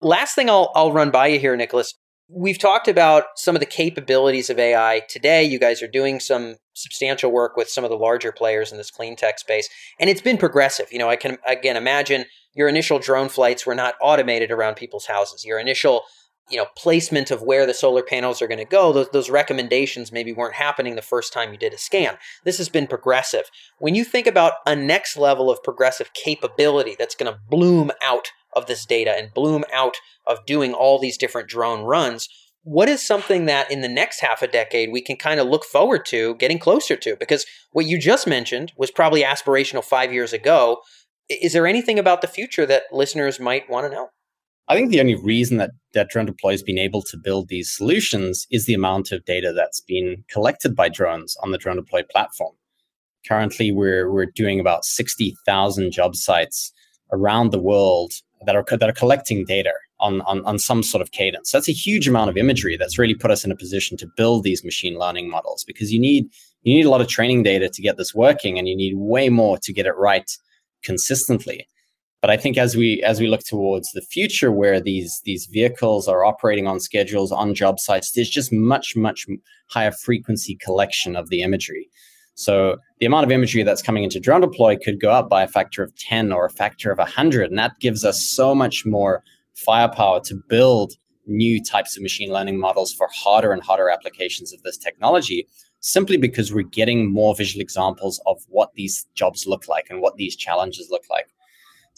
Last 0.01 0.35
thing 0.35 0.49
I'll 0.49 0.71
I'll 0.75 0.91
run 0.91 1.11
by 1.11 1.27
you 1.27 1.39
here, 1.39 1.55
Nicholas. 1.55 1.93
We've 2.31 2.59
talked 2.59 2.87
about 2.87 3.23
some 3.35 3.55
of 3.55 3.59
the 3.59 3.65
capabilities 3.65 4.51
of 4.51 4.59
AI 4.59 5.01
today. 5.09 5.43
You 5.43 5.57
guys 5.57 5.81
are 5.81 5.87
doing 5.87 6.19
some 6.19 6.57
substantial 6.73 7.31
work 7.31 7.57
with 7.57 7.69
some 7.69 7.83
of 7.83 7.89
the 7.89 7.97
larger 7.97 8.31
players 8.31 8.71
in 8.71 8.77
this 8.77 8.91
clean 8.91 9.15
tech 9.15 9.39
space, 9.39 9.67
and 9.99 10.11
it's 10.11 10.21
been 10.21 10.37
progressive. 10.37 10.85
You 10.91 10.99
know, 10.99 11.09
I 11.09 11.15
can 11.15 11.39
again 11.47 11.75
imagine 11.75 12.25
your 12.53 12.67
initial 12.67 12.99
drone 12.99 13.29
flights 13.29 13.65
were 13.65 13.73
not 13.73 13.95
automated 13.99 14.51
around 14.51 14.75
people's 14.75 15.07
houses. 15.07 15.43
Your 15.43 15.59
initial 15.59 16.03
you 16.49 16.57
know 16.57 16.67
placement 16.75 17.31
of 17.31 17.41
where 17.41 17.65
the 17.65 17.73
solar 17.73 18.03
panels 18.03 18.41
are 18.41 18.47
going 18.47 18.59
to 18.59 18.65
go 18.65 18.91
those, 18.91 19.09
those 19.09 19.29
recommendations 19.29 20.11
maybe 20.11 20.33
weren't 20.33 20.55
happening 20.55 20.95
the 20.95 21.01
first 21.01 21.33
time 21.33 21.51
you 21.51 21.57
did 21.57 21.73
a 21.73 21.77
scan. 21.77 22.17
This 22.43 22.57
has 22.57 22.69
been 22.69 22.87
progressive. 22.87 23.49
When 23.79 23.95
you 23.95 24.03
think 24.03 24.27
about 24.27 24.53
a 24.65 24.75
next 24.75 25.17
level 25.17 25.49
of 25.49 25.63
progressive 25.63 26.13
capability 26.13 26.95
that's 26.97 27.15
going 27.15 27.31
to 27.31 27.39
bloom 27.49 27.91
out 28.03 28.29
of 28.55 28.65
this 28.65 28.85
data 28.85 29.11
and 29.15 29.33
bloom 29.33 29.63
out 29.71 29.97
of 30.25 30.45
doing 30.45 30.73
all 30.73 30.99
these 30.99 31.17
different 31.17 31.47
drone 31.47 31.83
runs 31.83 32.27
what 32.63 32.89
is 32.89 33.05
something 33.05 33.45
that 33.45 33.71
in 33.71 33.81
the 33.81 33.87
next 33.87 34.19
half 34.19 34.41
a 34.41 34.47
decade 34.47 34.91
we 34.91 35.01
can 35.01 35.15
kind 35.15 35.39
of 35.39 35.47
look 35.47 35.63
forward 35.63 36.05
to 36.05 36.35
getting 36.35 36.59
closer 36.59 36.95
to? 36.97 37.15
Because 37.15 37.45
what 37.71 37.85
you 37.85 37.97
just 37.97 38.27
mentioned 38.27 38.73
was 38.77 38.91
probably 38.91 39.23
aspirational 39.23 39.83
5 39.83 40.13
years 40.13 40.33
ago. 40.33 40.81
Is 41.29 41.53
there 41.53 41.67
anything 41.67 41.97
about 41.97 42.21
the 42.21 42.27
future 42.27 42.65
that 42.65 42.83
listeners 42.91 43.39
might 43.39 43.69
want 43.69 43.87
to 43.87 43.95
know 43.95 44.09
I 44.69 44.75
think 44.75 44.91
the 44.91 44.99
only 44.99 45.15
reason 45.15 45.57
that, 45.57 45.71
that 45.93 46.09
Drone 46.09 46.27
Deploy 46.27 46.51
has 46.51 46.61
been 46.61 46.77
able 46.77 47.01
to 47.01 47.17
build 47.17 47.47
these 47.47 47.75
solutions 47.75 48.45
is 48.51 48.67
the 48.67 48.75
amount 48.75 49.11
of 49.11 49.25
data 49.25 49.51
that's 49.51 49.81
been 49.81 50.23
collected 50.29 50.75
by 50.75 50.89
drones 50.89 51.35
on 51.41 51.51
the 51.51 51.57
Drone 51.57 51.77
Deploy 51.77 52.03
platform. 52.03 52.53
Currently, 53.27 53.71
we're, 53.71 54.11
we're 54.11 54.27
doing 54.27 54.59
about 54.59 54.85
60,000 54.85 55.91
job 55.91 56.15
sites 56.15 56.71
around 57.11 57.51
the 57.51 57.59
world 57.59 58.13
that 58.45 58.55
are, 58.55 58.63
that 58.69 58.87
are 58.87 58.93
collecting 58.93 59.43
data 59.43 59.73
on, 59.99 60.21
on, 60.21 60.45
on 60.45 60.59
some 60.59 60.83
sort 60.83 61.01
of 61.01 61.11
cadence. 61.11 61.51
That's 61.51 61.67
a 61.67 61.73
huge 61.73 62.07
amount 62.07 62.29
of 62.29 62.37
imagery 62.37 62.77
that's 62.77 62.99
really 62.99 63.15
put 63.15 63.31
us 63.31 63.43
in 63.43 63.51
a 63.51 63.55
position 63.55 63.97
to 63.97 64.07
build 64.15 64.43
these 64.43 64.63
machine 64.63 64.99
learning 64.99 65.31
models 65.31 65.63
because 65.65 65.91
you 65.91 65.99
need, 65.99 66.27
you 66.61 66.75
need 66.75 66.85
a 66.85 66.91
lot 66.91 67.01
of 67.01 67.07
training 67.07 67.41
data 67.41 67.69
to 67.69 67.81
get 67.81 67.97
this 67.97 68.13
working 68.13 68.59
and 68.59 68.67
you 68.67 68.77
need 68.77 68.93
way 68.95 69.29
more 69.29 69.57
to 69.63 69.73
get 69.73 69.87
it 69.87 69.97
right 69.97 70.29
consistently. 70.83 71.67
But 72.21 72.29
I 72.29 72.37
think 72.37 72.57
as 72.57 72.75
we 72.75 73.01
as 73.03 73.19
we 73.19 73.27
look 73.27 73.43
towards 73.45 73.91
the 73.91 74.01
future, 74.01 74.51
where 74.51 74.81
these 74.81 75.21
these 75.23 75.45
vehicles 75.45 76.07
are 76.07 76.25
operating 76.25 76.67
on 76.67 76.79
schedules 76.79 77.31
on 77.31 77.53
job 77.53 77.79
sites, 77.79 78.11
there's 78.11 78.29
just 78.29 78.51
much 78.51 78.95
much 78.95 79.25
higher 79.69 79.91
frequency 79.91 80.55
collection 80.55 81.15
of 81.15 81.29
the 81.29 81.41
imagery. 81.41 81.89
So 82.35 82.77
the 82.99 83.05
amount 83.05 83.25
of 83.25 83.31
imagery 83.31 83.63
that's 83.63 83.81
coming 83.81 84.03
into 84.03 84.19
drone 84.19 84.41
deploy 84.41 84.77
could 84.77 85.01
go 85.01 85.11
up 85.11 85.29
by 85.29 85.43
a 85.43 85.47
factor 85.47 85.83
of 85.83 85.93
10 85.97 86.31
or 86.31 86.45
a 86.45 86.49
factor 86.49 86.89
of 86.89 86.97
100. 86.97 87.49
And 87.49 87.59
that 87.59 87.79
gives 87.81 88.05
us 88.05 88.23
so 88.23 88.55
much 88.55 88.85
more 88.85 89.23
firepower 89.55 90.21
to 90.21 90.41
build 90.47 90.93
new 91.25 91.61
types 91.61 91.97
of 91.97 92.01
machine 92.01 92.31
learning 92.31 92.57
models 92.57 92.93
for 92.93 93.09
harder 93.13 93.51
and 93.51 93.61
harder 93.61 93.89
applications 93.89 94.53
of 94.53 94.63
this 94.63 94.77
technology, 94.77 95.47
simply 95.81 96.15
because 96.15 96.53
we're 96.53 96.63
getting 96.63 97.11
more 97.11 97.35
visual 97.35 97.61
examples 97.61 98.21
of 98.25 98.37
what 98.47 98.73
these 98.73 99.05
jobs 99.15 99.45
look 99.45 99.67
like 99.67 99.87
and 99.89 100.01
what 100.01 100.15
these 100.15 100.35
challenges 100.35 100.87
look 100.89 101.03
like. 101.09 101.27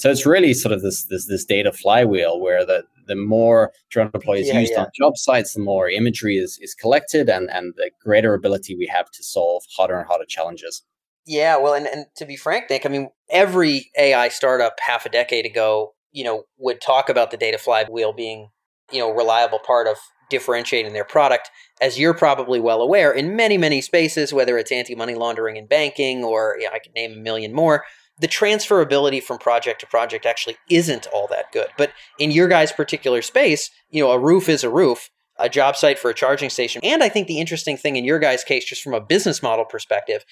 So 0.02 0.10
it's 0.10 0.26
really 0.26 0.56
sort 0.56 0.74
of 0.74 0.82
this 0.82 1.04
this 1.06 1.28
this 1.28 1.46
data 1.46 1.72
flywheel 1.72 2.40
where 2.40 2.66
the 2.66 2.84
the 3.06 3.16
more 3.16 3.72
drone 3.92 4.10
deploy 4.12 4.40
is 4.40 4.48
yeah, 4.48 4.60
used 4.60 4.74
yeah. 4.74 4.82
on 4.82 4.88
job 4.96 5.16
sites, 5.16 5.54
the 5.54 5.60
more 5.60 5.88
imagery 5.88 6.38
is 6.38 6.58
is 6.60 6.74
collected, 6.74 7.30
and 7.30 7.52
and 7.52 7.76
the 7.78 7.92
greater 8.04 8.34
ability 8.34 8.76
we 8.76 8.88
have 8.88 9.12
to 9.12 9.24
solve 9.24 9.64
harder 9.78 10.00
and 10.00 10.08
harder 10.08 10.26
challenges. 10.26 10.82
Yeah, 11.28 11.58
well, 11.58 11.76
and, 11.76 11.86
and 11.86 12.08
to 12.16 12.26
be 12.26 12.36
frank, 12.36 12.68
Nick, 12.72 12.84
I 12.84 12.90
mean, 12.90 13.12
every 13.30 13.92
AI 13.96 14.30
startup 14.30 14.74
half 14.80 15.06
a 15.06 15.10
decade 15.10 15.46
ago, 15.46 15.94
you 16.12 16.24
know, 16.24 16.46
would 16.58 16.82
talk 16.82 17.08
about 17.08 17.30
the 17.30 17.38
data 17.38 17.60
flywheel 17.60 18.12
being, 18.12 18.50
you 18.92 18.98
know, 18.98 19.12
a 19.12 19.16
reliable 19.16 19.60
part 19.60 19.86
of 19.86 19.98
differentiating 20.32 20.94
their 20.94 21.06
product. 21.06 21.52
As 21.80 22.00
you're 22.00 22.16
probably 22.16 22.60
well 22.60 22.82
aware, 22.82 23.12
in 23.12 23.36
many, 23.36 23.56
many 23.56 23.82
spaces, 23.82 24.34
whether 24.34 24.58
it's 24.58 24.72
anti 24.72 24.96
money 24.96 25.14
laundering 25.14 25.60
and 25.60 25.70
banking, 25.70 26.24
or 26.24 26.56
you 26.60 26.66
know, 26.66 26.72
I 26.74 26.80
could 26.80 26.96
name 26.96 27.14
a 27.14 27.18
million 27.18 27.54
more, 27.54 27.84
the 28.20 28.28
transferability 28.28 29.22
from 29.22 29.38
project 29.38 29.82
to 29.82 29.88
project 29.88 30.26
actually 30.26 30.58
isn't 30.70 31.08
all 31.14 31.28
that 31.28 31.52
good. 31.52 31.70
But 31.78 31.92
in 32.20 32.32
your 32.32 32.48
guys' 32.48 32.72
particular 32.72 33.22
space, 33.22 33.70
you 33.90 34.04
know, 34.04 34.12
a 34.12 34.20
roof 34.20 34.48
is 34.48 34.64
a 34.64 34.70
roof, 34.70 35.10
a 35.38 35.50
job 35.50 35.76
site 35.76 35.98
for 35.98 36.10
a 36.10 36.14
charging 36.14 36.50
station. 36.50 36.82
And 36.84 37.04
I 37.04 37.10
think 37.10 37.28
the 37.28 37.40
interesting 37.40 37.78
thing 37.78 37.96
in 37.96 38.06
your 38.06 38.20
guys' 38.20 38.44
case, 38.44 38.66
just 38.66 38.84
from 38.84 38.94
a 38.94 39.02
business 39.02 39.42
model 39.42 39.66
perspective, 39.66 40.24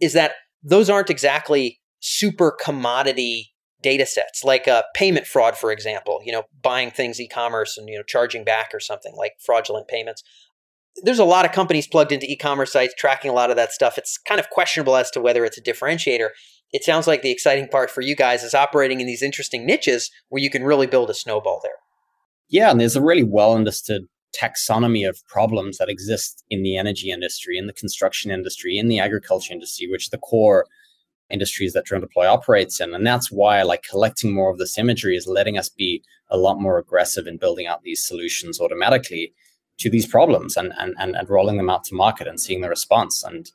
is 0.00 0.12
that 0.12 0.32
those 0.62 0.90
aren't 0.90 1.10
exactly 1.10 1.80
super 2.00 2.50
commodity 2.50 3.52
data 3.82 4.06
sets 4.06 4.42
like 4.42 4.66
a 4.66 4.84
payment 4.94 5.26
fraud 5.26 5.56
for 5.56 5.70
example 5.70 6.20
you 6.24 6.32
know 6.32 6.42
buying 6.62 6.90
things 6.90 7.20
e-commerce 7.20 7.78
and 7.78 7.88
you 7.88 7.96
know 7.96 8.02
charging 8.02 8.44
back 8.44 8.70
or 8.72 8.80
something 8.80 9.14
like 9.16 9.32
fraudulent 9.44 9.86
payments 9.86 10.22
there's 11.02 11.20
a 11.20 11.24
lot 11.24 11.44
of 11.44 11.52
companies 11.52 11.86
plugged 11.86 12.10
into 12.10 12.26
e-commerce 12.28 12.72
sites 12.72 12.94
tracking 12.98 13.30
a 13.30 13.34
lot 13.34 13.50
of 13.50 13.56
that 13.56 13.70
stuff 13.70 13.96
it's 13.96 14.18
kind 14.18 14.40
of 14.40 14.50
questionable 14.50 14.96
as 14.96 15.10
to 15.10 15.20
whether 15.20 15.44
it's 15.44 15.58
a 15.58 15.62
differentiator 15.62 16.30
it 16.72 16.84
sounds 16.84 17.06
like 17.06 17.22
the 17.22 17.30
exciting 17.30 17.68
part 17.68 17.90
for 17.90 18.00
you 18.00 18.14
guys 18.14 18.42
is 18.42 18.54
operating 18.54 19.00
in 19.00 19.06
these 19.06 19.22
interesting 19.22 19.64
niches 19.64 20.10
where 20.28 20.42
you 20.42 20.50
can 20.50 20.64
really 20.64 20.86
build 20.86 21.10
a 21.10 21.14
snowball 21.14 21.60
there. 21.62 21.72
Yeah, 22.48 22.70
and 22.70 22.80
there's 22.80 22.96
a 22.96 23.02
really 23.02 23.24
well 23.24 23.54
understood 23.54 24.06
taxonomy 24.38 25.08
of 25.08 25.26
problems 25.26 25.78
that 25.78 25.88
exist 25.88 26.44
in 26.50 26.62
the 26.62 26.76
energy 26.76 27.10
industry, 27.10 27.58
in 27.58 27.66
the 27.66 27.72
construction 27.72 28.30
industry, 28.30 28.78
in 28.78 28.88
the 28.88 28.98
agriculture 28.98 29.52
industry, 29.52 29.88
which 29.90 30.10
the 30.10 30.18
core 30.18 30.66
industries 31.30 31.72
that 31.72 31.84
Drone 31.84 32.00
Deploy 32.00 32.26
operates 32.26 32.80
in. 32.80 32.94
And 32.94 33.06
that's 33.06 33.30
why 33.30 33.62
like 33.62 33.82
collecting 33.82 34.32
more 34.32 34.50
of 34.50 34.58
this 34.58 34.78
imagery 34.78 35.16
is 35.16 35.26
letting 35.26 35.58
us 35.58 35.68
be 35.68 36.02
a 36.30 36.38
lot 36.38 36.60
more 36.60 36.78
aggressive 36.78 37.26
in 37.26 37.36
building 37.36 37.66
out 37.66 37.82
these 37.82 38.04
solutions 38.04 38.60
automatically 38.60 39.32
to 39.78 39.90
these 39.90 40.06
problems 40.06 40.56
and, 40.56 40.72
and, 40.78 40.94
and, 40.98 41.16
and 41.16 41.28
rolling 41.28 41.56
them 41.56 41.70
out 41.70 41.84
to 41.84 41.94
market 41.94 42.26
and 42.26 42.40
seeing 42.40 42.60
the 42.60 42.68
response. 42.68 43.22
And 43.22 43.50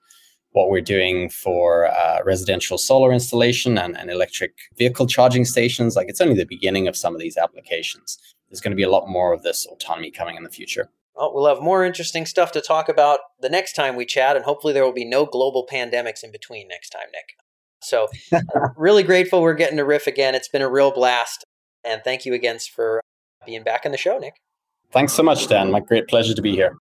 what 0.53 0.69
we're 0.69 0.81
doing 0.81 1.29
for 1.29 1.87
uh, 1.87 2.19
residential 2.23 2.77
solar 2.77 3.11
installation 3.11 3.77
and, 3.77 3.97
and 3.97 4.09
electric 4.09 4.53
vehicle 4.77 5.07
charging 5.07 5.45
stations. 5.45 5.95
Like 5.95 6.07
it's 6.09 6.21
only 6.21 6.35
the 6.35 6.45
beginning 6.45 6.87
of 6.87 6.95
some 6.95 7.13
of 7.13 7.19
these 7.19 7.37
applications. 7.37 8.17
There's 8.49 8.61
going 8.61 8.71
to 8.71 8.77
be 8.77 8.83
a 8.83 8.89
lot 8.89 9.07
more 9.09 9.33
of 9.33 9.43
this 9.43 9.65
autonomy 9.65 10.11
coming 10.11 10.37
in 10.37 10.43
the 10.43 10.49
future. 10.49 10.89
Well, 11.15 11.33
we'll 11.33 11.47
have 11.47 11.61
more 11.61 11.85
interesting 11.85 12.25
stuff 12.25 12.51
to 12.53 12.61
talk 12.61 12.89
about 12.89 13.19
the 13.39 13.49
next 13.49 13.73
time 13.73 13.95
we 13.95 14.05
chat, 14.05 14.35
and 14.35 14.45
hopefully 14.45 14.73
there 14.73 14.83
will 14.83 14.93
be 14.93 15.05
no 15.05 15.25
global 15.25 15.67
pandemics 15.71 16.23
in 16.23 16.31
between 16.31 16.67
next 16.67 16.89
time, 16.89 17.07
Nick. 17.11 17.35
So, 17.81 18.07
really 18.77 19.03
grateful 19.03 19.41
we're 19.41 19.53
getting 19.53 19.77
to 19.77 19.85
riff 19.85 20.07
again. 20.07 20.33
It's 20.33 20.47
been 20.47 20.61
a 20.61 20.69
real 20.69 20.91
blast, 20.91 21.45
and 21.83 22.01
thank 22.03 22.25
you 22.25 22.33
again 22.33 22.57
for 22.59 23.01
being 23.45 23.63
back 23.63 23.85
on 23.85 23.91
the 23.91 23.97
show, 23.97 24.17
Nick. 24.17 24.35
Thanks 24.91 25.13
so 25.13 25.23
much, 25.23 25.47
Dan. 25.47 25.69
My 25.69 25.79
great 25.79 26.07
pleasure 26.07 26.33
to 26.33 26.41
be 26.41 26.51
here. 26.51 26.77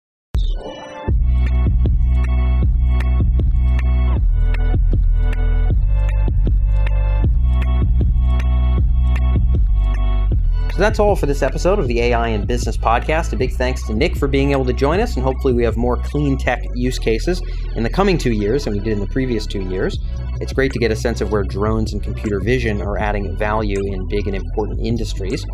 So 10.73 10.79
that's 10.79 10.99
all 10.99 11.15
for 11.17 11.27
this 11.27 11.43
episode 11.43 11.79
of 11.79 11.87
the 11.87 12.01
AI 12.01 12.29
in 12.29 12.47
Business 12.47 12.79
Podcast. 12.79 13.35
A 13.35 13.37
big 13.37 13.53
thanks 13.53 13.83
to 13.89 13.93
Nick 13.93 14.17
for 14.17 14.27
being 14.27 14.53
able 14.53 14.65
to 14.65 14.73
join 14.73 15.01
us, 15.01 15.17
and 15.17 15.23
hopefully, 15.23 15.53
we 15.53 15.63
have 15.65 15.77
more 15.77 15.99
clean 15.99 16.39
tech 16.39 16.63
use 16.75 16.99
cases 16.99 17.43
in 17.77 17.83
the 17.83 17.91
coming 17.91 18.17
two 18.17 18.33
years 18.33 18.65
than 18.65 18.73
we 18.73 18.79
did 18.79 18.95
in 18.95 19.01
the 19.01 19.07
previous 19.07 19.47
two 19.47 19.61
years. 19.69 19.99
It's 20.41 20.55
great 20.55 20.73
to 20.73 20.79
get 20.79 20.91
a 20.91 20.97
sense 20.97 21.21
of 21.21 21.31
where 21.31 21.43
drones 21.43 21.93
and 21.93 22.03
computer 22.03 22.41
vision 22.41 22.81
are 22.81 22.97
adding 22.97 23.37
value 23.37 23.85
in 23.85 24.09
big 24.09 24.27
and 24.27 24.35
important 24.35 24.81
industries. 24.81 25.45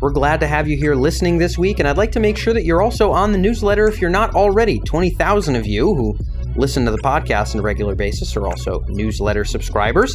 We're 0.00 0.10
glad 0.10 0.38
to 0.40 0.46
have 0.46 0.68
you 0.68 0.76
here 0.76 0.94
listening 0.94 1.38
this 1.38 1.56
week, 1.56 1.78
and 1.78 1.88
I'd 1.88 1.96
like 1.96 2.12
to 2.12 2.20
make 2.20 2.36
sure 2.36 2.52
that 2.52 2.66
you're 2.66 2.82
also 2.82 3.10
on 3.10 3.32
the 3.32 3.38
newsletter 3.38 3.88
if 3.88 4.02
you're 4.02 4.10
not 4.10 4.34
already. 4.34 4.80
20,000 4.80 5.56
of 5.56 5.66
you 5.66 5.94
who 5.94 6.14
listen 6.56 6.84
to 6.84 6.90
the 6.90 6.98
podcast 6.98 7.54
on 7.54 7.60
a 7.60 7.62
regular 7.62 7.94
basis 7.94 8.36
are 8.36 8.46
also 8.46 8.84
newsletter 8.88 9.46
subscribers. 9.46 10.14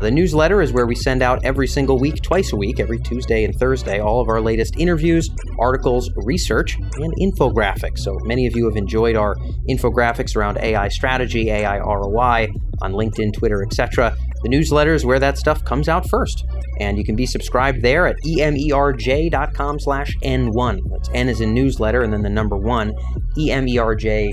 The 0.00 0.12
newsletter 0.12 0.62
is 0.62 0.72
where 0.72 0.86
we 0.86 0.94
send 0.94 1.22
out 1.22 1.44
every 1.44 1.66
single 1.66 1.98
week, 1.98 2.22
twice 2.22 2.52
a 2.52 2.56
week, 2.56 2.78
every 2.78 3.00
Tuesday 3.00 3.44
and 3.44 3.52
Thursday, 3.58 3.98
all 3.98 4.20
of 4.20 4.28
our 4.28 4.40
latest 4.40 4.76
interviews, 4.78 5.28
articles, 5.58 6.08
research, 6.14 6.76
and 6.76 7.12
infographics. 7.20 7.98
So 7.98 8.16
many 8.22 8.46
of 8.46 8.54
you 8.54 8.66
have 8.66 8.76
enjoyed 8.76 9.16
our 9.16 9.34
infographics 9.68 10.36
around 10.36 10.58
AI 10.58 10.86
strategy, 10.86 11.50
AI 11.50 11.78
ROI 11.78 12.46
on 12.80 12.92
LinkedIn, 12.92 13.32
Twitter, 13.32 13.64
etc. 13.64 14.16
The 14.42 14.48
newsletter 14.48 14.94
is 14.94 15.04
where 15.04 15.18
that 15.18 15.38
stuff 15.38 15.64
comes 15.64 15.88
out 15.88 16.08
first. 16.08 16.44
And 16.80 16.96
you 16.96 17.04
can 17.04 17.16
be 17.16 17.26
subscribed 17.26 17.82
there 17.82 18.06
at 18.06 18.16
emerj.com 18.24 19.80
slash 19.80 20.16
N1. 20.22 20.90
That's 20.90 21.10
N 21.14 21.28
is 21.28 21.40
in 21.40 21.54
newsletter 21.54 22.02
and 22.02 22.12
then 22.12 22.22
the 22.22 22.30
number 22.30 22.56
one, 22.56 22.94
emerj 23.36 24.30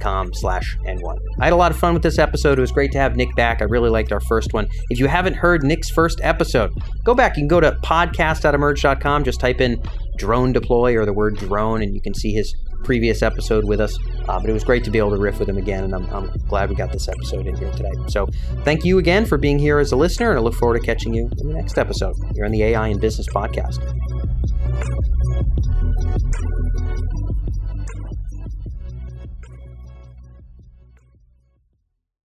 com 0.00 0.32
slash 0.34 0.76
N1. 0.86 1.18
I 1.40 1.44
had 1.44 1.52
a 1.52 1.56
lot 1.56 1.72
of 1.72 1.78
fun 1.78 1.94
with 1.94 2.02
this 2.02 2.18
episode. 2.18 2.58
It 2.58 2.60
was 2.60 2.72
great 2.72 2.92
to 2.92 2.98
have 2.98 3.16
Nick 3.16 3.34
back. 3.34 3.60
I 3.60 3.64
really 3.64 3.90
liked 3.90 4.12
our 4.12 4.20
first 4.20 4.52
one. 4.52 4.68
If 4.90 4.98
you 4.98 5.06
haven't 5.06 5.34
heard 5.34 5.64
Nick's 5.64 5.90
first 5.90 6.20
episode, 6.22 6.72
go 7.04 7.14
back. 7.14 7.36
You 7.36 7.42
can 7.42 7.48
go 7.48 7.60
to 7.60 7.72
podcast.emerj.com. 7.82 9.24
Just 9.24 9.40
type 9.40 9.60
in 9.60 9.82
drone 10.16 10.52
deploy 10.52 10.96
or 10.96 11.04
the 11.04 11.12
word 11.12 11.36
drone, 11.36 11.82
and 11.82 11.94
you 11.94 12.00
can 12.00 12.14
see 12.14 12.32
his 12.32 12.54
previous 12.82 13.22
episode 13.22 13.64
with 13.64 13.80
us. 13.80 13.98
Uh, 14.28 14.38
but 14.38 14.48
it 14.48 14.52
was 14.52 14.64
great 14.64 14.84
to 14.84 14.90
be 14.90 14.98
able 14.98 15.10
to 15.10 15.16
riff 15.16 15.38
with 15.38 15.48
him 15.48 15.58
again, 15.58 15.84
and 15.84 15.94
I'm, 15.94 16.06
I'm 16.14 16.30
glad 16.48 16.70
we 16.70 16.76
got 16.76 16.92
this 16.92 17.08
episode 17.08 17.46
in 17.46 17.56
here 17.56 17.70
today. 17.72 17.92
So 18.08 18.28
thank 18.64 18.84
you 18.84 18.98
again 18.98 19.26
for 19.26 19.38
being 19.38 19.58
here 19.58 19.78
as 19.78 19.92
a 19.92 19.96
listener, 19.96 20.30
and 20.30 20.38
I 20.38 20.42
look 20.42 20.54
forward 20.54 20.80
to 20.80 20.86
catching 20.86 21.12
you 21.12 21.28
in 21.38 21.48
the 21.48 21.54
next 21.54 21.78
episode 21.78 22.14
here 22.34 22.44
on 22.44 22.52
the 22.52 22.62
AI 22.62 22.88
in 22.88 22.98
Business 22.98 23.26
Podcast. 23.28 23.80